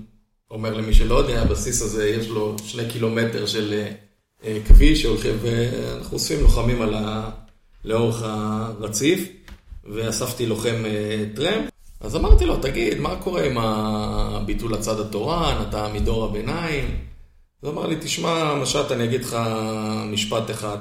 אומר 0.51 0.73
למי 0.73 0.93
שלא 0.93 1.15
יודע, 1.15 1.41
הבסיס 1.41 1.81
הזה 1.81 2.09
יש 2.09 2.27
לו 2.27 2.55
שני 2.63 2.89
קילומטר 2.89 3.45
של 3.45 3.87
כביש 4.67 5.01
שהולכים, 5.01 5.35
ואנחנו 5.41 6.13
אוספים 6.13 6.41
לוחמים 6.41 6.81
על 6.81 6.93
ה... 6.93 7.29
לאורך 7.85 8.21
הרציף, 8.23 9.29
ואספתי 9.83 10.45
לוחם 10.45 10.83
אה, 10.85 11.25
טרמפ. 11.35 11.69
אז 11.99 12.15
אמרתי 12.15 12.45
לו, 12.45 12.57
תגיד, 12.57 12.99
מה 12.99 13.15
קורה 13.15 13.43
עם 13.45 13.57
הביטול 13.57 14.73
הצד 14.73 14.99
התורן, 14.99 15.65
אתה 15.69 15.87
מדור 15.93 16.25
הביניים? 16.25 16.97
אז 17.63 17.69
אמר 17.69 17.87
לי, 17.87 17.95
תשמע, 18.01 18.55
משט, 18.55 18.91
אני 18.91 19.03
אגיד 19.03 19.23
לך 19.23 19.37
משפט 20.05 20.51
אחד. 20.51 20.77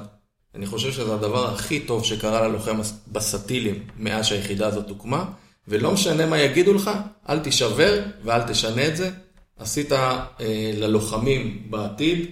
אני 0.55 0.65
חושב 0.65 0.91
שזה 0.91 1.13
הדבר 1.13 1.53
הכי 1.53 1.79
טוב 1.79 2.03
שקרה 2.03 2.47
ללוחם 2.47 2.79
בסטילים 3.11 3.83
מאז 3.97 4.25
שהיחידה 4.25 4.67
הזאת 4.67 4.89
הוקמה, 4.89 5.25
ולא 5.67 5.91
משנה 5.91 6.25
מה 6.25 6.39
יגידו 6.39 6.73
לך, 6.73 6.91
אל 7.29 7.39
תישבר 7.39 8.03
ואל 8.23 8.41
תשנה 8.41 8.87
את 8.87 8.97
זה. 8.97 9.11
עשית 9.57 9.91
אה, 9.91 10.25
ללוחמים 10.73 11.61
בעתיד 11.69 12.25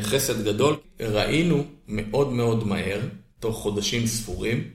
חסד 0.00 0.44
גדול. 0.44 0.76
ראינו 1.00 1.64
מאוד 1.88 2.32
מאוד 2.32 2.66
מהר 2.66 3.00
תוך 3.40 3.56
חודשים 3.56 4.06
ספורים, 4.06 4.70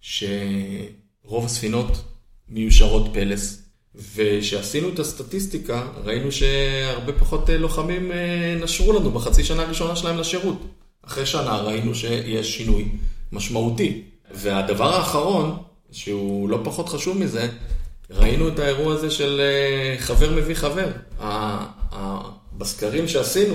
שרוב 0.00 1.44
הספינות 1.44 2.02
מיושרות 2.48 3.06
פלס. 3.12 3.62
וכשעשינו 3.94 4.88
את 4.88 4.98
הסטטיסטיקה, 4.98 5.86
ראינו 6.04 6.32
שהרבה 6.32 7.12
פחות 7.12 7.50
אה, 7.50 7.58
לוחמים 7.58 8.12
אה, 8.12 8.58
נשרו 8.62 8.92
לנו 8.92 9.10
בחצי 9.10 9.44
שנה 9.44 9.62
הראשונה 9.62 9.96
שלהם 9.96 10.18
לשירות. 10.18 10.62
אחרי 11.02 11.26
שנה 11.26 11.56
ראינו 11.56 11.94
שיש 11.94 12.56
שינוי 12.56 12.88
משמעותי. 13.32 14.02
והדבר 14.34 14.94
האחרון, 14.94 15.56
שהוא 15.92 16.48
לא 16.48 16.60
פחות 16.64 16.88
חשוב 16.88 17.18
מזה, 17.18 17.48
ראינו 18.10 18.48
את 18.48 18.58
האירוע 18.58 18.94
הזה 18.94 19.10
של 19.10 19.40
חבר 19.98 20.30
מביא 20.30 20.54
חבר. 20.54 20.88
בסקרים 22.58 23.08
שעשינו, 23.08 23.54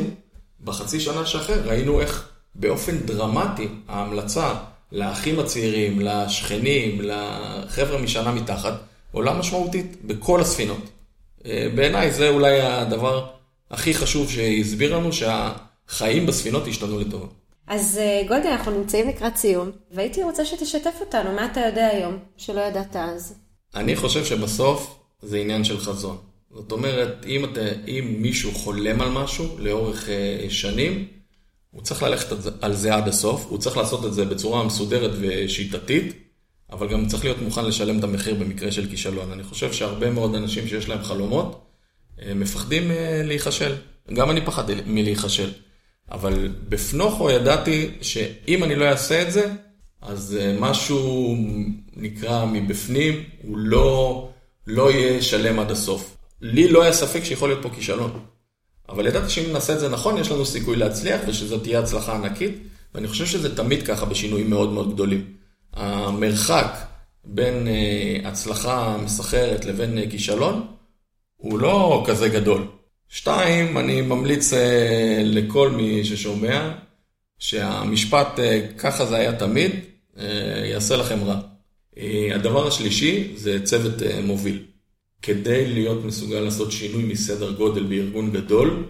בחצי 0.64 1.00
שנה 1.00 1.26
שאחר, 1.26 1.62
ראינו 1.66 2.02
איך 2.02 2.30
באופן 2.56 2.98
דרמטי 2.98 3.68
ההמלצה 3.88 4.54
לאחים 4.92 5.40
הצעירים, 5.40 6.00
לשכנים, 6.00 7.02
לחבר'ה 7.02 8.02
משנה 8.02 8.32
מתחת, 8.32 8.74
עולה 9.12 9.34
משמעותית 9.34 9.98
בכל 10.04 10.42
הספינות. 10.42 10.90
בעיניי 11.76 12.12
זה 12.12 12.30
אולי 12.30 12.62
הדבר 12.62 13.28
הכי 13.72 13.94
חשוב 13.94 14.30
שהסביר 14.30 14.98
לנו 14.98 15.10
שהחיים 15.14 16.26
בספינות 16.26 16.68
השתנו 16.68 17.00
לטובה. 17.00 17.28
אז 17.68 17.98
אה, 18.02 18.24
גולדי, 18.28 18.48
אנחנו 18.48 18.72
נמצאים 18.72 19.08
לקראת 19.08 19.38
סיום, 19.38 19.72
והייתי 19.92 20.24
רוצה 20.24 20.46
שתשתף 20.46 20.94
אותנו, 21.00 21.32
מה 21.32 21.46
אתה 21.46 21.60
יודע 21.60 21.88
היום 21.88 22.18
שלא 22.38 22.62
ידעת 22.62 22.96
אז? 22.96 23.36
אני 23.76 23.96
חושב 23.96 24.26
שבסוף 24.26 25.00
זה 25.22 25.38
עניין 25.38 25.64
של 25.64 25.80
חזון. 25.80 26.18
זאת 26.54 26.72
אומרת, 26.72 27.26
אם, 27.26 27.46
אתה, 27.46 27.62
אם 27.88 28.16
מישהו 28.18 28.52
חולם 28.52 29.02
על 29.02 29.10
משהו 29.10 29.58
לאורך 29.60 30.08
uh, 30.08 30.52
שנים, 30.52 31.08
הוא 31.72 31.82
צריך 31.82 32.04
ללכת 32.04 32.36
על 32.62 32.74
זה 32.74 32.96
עד 32.96 33.08
הסוף, 33.08 33.46
הוא 33.50 33.58
צריך 33.58 33.78
לעשות 33.78 34.06
את 34.06 34.14
זה 34.14 34.26
בצורה 34.26 34.64
מסודרת 34.64 35.12
ושיטתית, 35.20 36.14
אבל 36.72 36.88
גם 36.88 37.08
צריך 37.08 37.24
להיות 37.24 37.42
מוכן 37.42 37.66
לשלם 37.66 38.00
את 38.00 38.04
המחיר 38.04 38.36
במקרה 38.36 38.72
של 38.72 38.90
כישלון. 38.90 39.32
אני 39.32 39.44
חושב 39.44 39.74
שהרבה 39.74 40.10
מאוד 40.10 40.36
אנשים 40.36 40.68
שיש 40.68 40.90
להם 40.90 41.04
חלומות, 41.04 41.66
uh, 42.18 42.22
מפחדים 42.36 42.92
uh, 42.92 42.94
להיכשל. 43.24 43.76
גם 44.14 44.32
אני 44.32 44.46
פחדתי 44.46 44.82
מלהיכשל. 44.86 45.50
אבל 46.12 46.50
בפנוכו 46.70 47.32
ידעתי 47.32 47.92
שאם 48.02 48.64
אני 48.64 48.76
לא 48.76 48.86
אעשה 48.86 49.22
את 49.22 49.32
זה, 49.32 49.52
אז 50.02 50.38
משהו 50.60 51.36
נקרא 51.96 52.46
מבפנים, 52.46 53.24
הוא 53.42 53.58
לא, 53.58 54.30
לא 54.68 54.92
יהיה 54.92 55.22
שלם 55.22 55.60
עד 55.60 55.72
הסוף. 55.72 56.18
לי 56.42 56.68
לא 56.68 56.84
היה 56.84 56.94
ספק 56.94 57.24
שיכול 57.24 57.50
להיות 57.50 57.64
פה 57.64 57.70
כישלון. 57.70 58.20
אבל 58.90 59.08
ידעתי 59.08 59.30
שאם 59.30 59.54
נעשה 59.54 59.74
את 59.74 59.80
זה 59.80 59.90
נכון, 59.90 60.18
יש 60.18 60.32
לנו 60.32 60.46
סיכוי 60.46 60.76
להצליח 60.76 61.22
ושזאת 61.28 61.64
תהיה 61.64 61.80
הצלחה 61.80 62.16
ענקית, 62.16 62.58
ואני 62.96 63.08
חושב 63.08 63.26
שזה 63.26 63.56
תמיד 63.56 63.88
ככה 63.88 64.06
בשינויים 64.06 64.50
מאוד 64.50 64.72
מאוד 64.72 64.94
גדולים. 64.94 65.26
המרחק 65.74 66.78
בין 67.24 67.68
אה, 67.68 68.30
הצלחה 68.30 68.98
מסחרת 69.04 69.66
לבין 69.66 69.98
אה, 69.98 70.10
כישלון 70.10 70.68
הוא 71.38 71.60
לא 71.60 72.04
כזה 72.08 72.30
גדול. 72.30 72.68
שתיים, 73.10 73.78
אני 73.78 74.02
ממליץ 74.02 74.54
אה, 74.54 75.22
לכל 75.24 75.70
מי 75.70 76.04
ששומע 76.04 76.72
שהמשפט 77.40 78.40
ככה 78.78 79.06
זה 79.06 79.16
היה 79.16 79.34
תמיד, 79.34 79.72
יעשה 80.66 80.96
לכם 80.96 81.24
רע. 81.24 81.40
הדבר 82.36 82.68
השלישי 82.68 83.32
זה 83.36 83.64
צוות 83.64 83.94
מוביל. 84.24 84.64
כדי 85.22 85.66
להיות 85.66 86.06
מסוגל 86.06 86.40
לעשות 86.40 86.72
שינוי 86.72 87.04
מסדר 87.04 87.52
גודל 87.52 87.84
בארגון 87.84 88.32
גדול, 88.32 88.86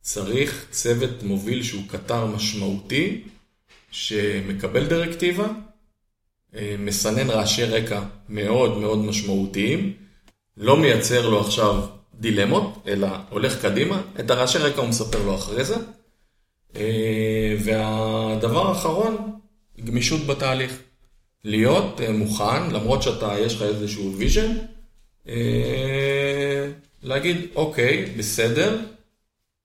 צריך 0.00 0.66
צוות 0.70 1.22
מוביל 1.22 1.62
שהוא 1.62 1.82
קטר 1.88 2.26
משמעותי, 2.26 3.22
שמקבל 3.90 4.86
דירקטיבה, 4.86 5.46
אה, 6.54 6.74
מסנן 6.78 7.30
רעשי 7.30 7.64
רקע 7.64 8.02
מאוד 8.28 8.78
מאוד 8.78 8.98
משמעותיים, 8.98 9.92
לא 10.56 10.76
מייצר 10.76 11.28
לו 11.28 11.40
עכשיו 11.40 11.86
דילמות, 12.14 12.82
אלא 12.86 13.08
הולך 13.30 13.62
קדימה, 13.62 14.02
את 14.20 14.30
הרעשי 14.30 14.58
רקע 14.58 14.80
הוא 14.80 14.88
מספר 14.88 15.24
לו 15.24 15.34
אחרי 15.34 15.64
זה. 15.64 15.76
אה, 16.76 17.56
והדבר 17.64 18.68
האחרון, 18.68 19.16
גמישות 19.84 20.26
בתהליך. 20.26 20.78
להיות 21.44 22.00
אה, 22.00 22.12
מוכן, 22.12 22.70
למרות 22.70 23.02
שאתה, 23.02 23.34
יש 23.38 23.54
לך 23.54 23.62
איזשהו 23.62 24.14
vision, 24.16 24.56
להגיד, 27.02 27.36
אוקיי, 27.54 28.04
בסדר, 28.16 28.78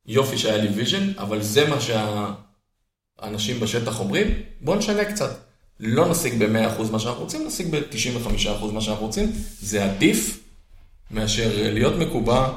יופי 0.06 0.38
שהיה 0.38 0.58
לי 0.58 0.68
vision, 0.68 1.12
אבל 1.18 1.42
זה 1.42 1.70
מה 1.70 1.78
שהאנשים 1.82 3.60
בשטח 3.60 4.00
אומרים, 4.00 4.28
בואו 4.62 4.78
נשנה 4.78 5.06
קצת. 5.06 5.52
לא 5.80 6.10
נשיג 6.10 6.44
ב-100% 6.44 6.92
מה 6.92 7.00
שאנחנו 7.00 7.24
רוצים, 7.24 7.48
נשיג 7.48 7.68
ב-95% 7.76 8.66
מה 8.74 8.82
שאנחנו 8.82 9.06
רוצים. 9.06 9.32
זה 9.62 9.86
עדיף 9.86 10.40
מאשר 11.12 11.52
להיות 11.56 11.94
מקובע, 11.94 12.50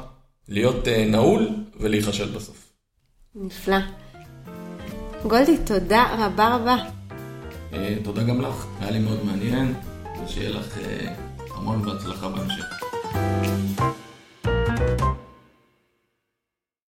להיות 0.48 0.88
אה, 0.88 1.04
נעול 1.04 1.48
ולהיכשל 1.80 2.28
בסוף. 2.28 2.72
נפלא. 3.34 3.76
גולדי, 5.22 5.58
תודה 5.66 6.16
רבה 6.18 6.56
רבה. 6.56 6.76
אה, 7.72 7.96
תודה 8.04 8.22
גם 8.22 8.40
לך, 8.40 8.66
היה 8.80 8.90
לי 8.90 8.98
מאוד 8.98 9.24
מעניין, 9.24 9.74
ושיהיה 10.24 10.50
לך 10.50 10.78
המון 11.54 11.82
בהצלחה 11.82 12.28
בהמשך. 12.28 12.73
Thank 13.14 13.80
you. 13.80 13.93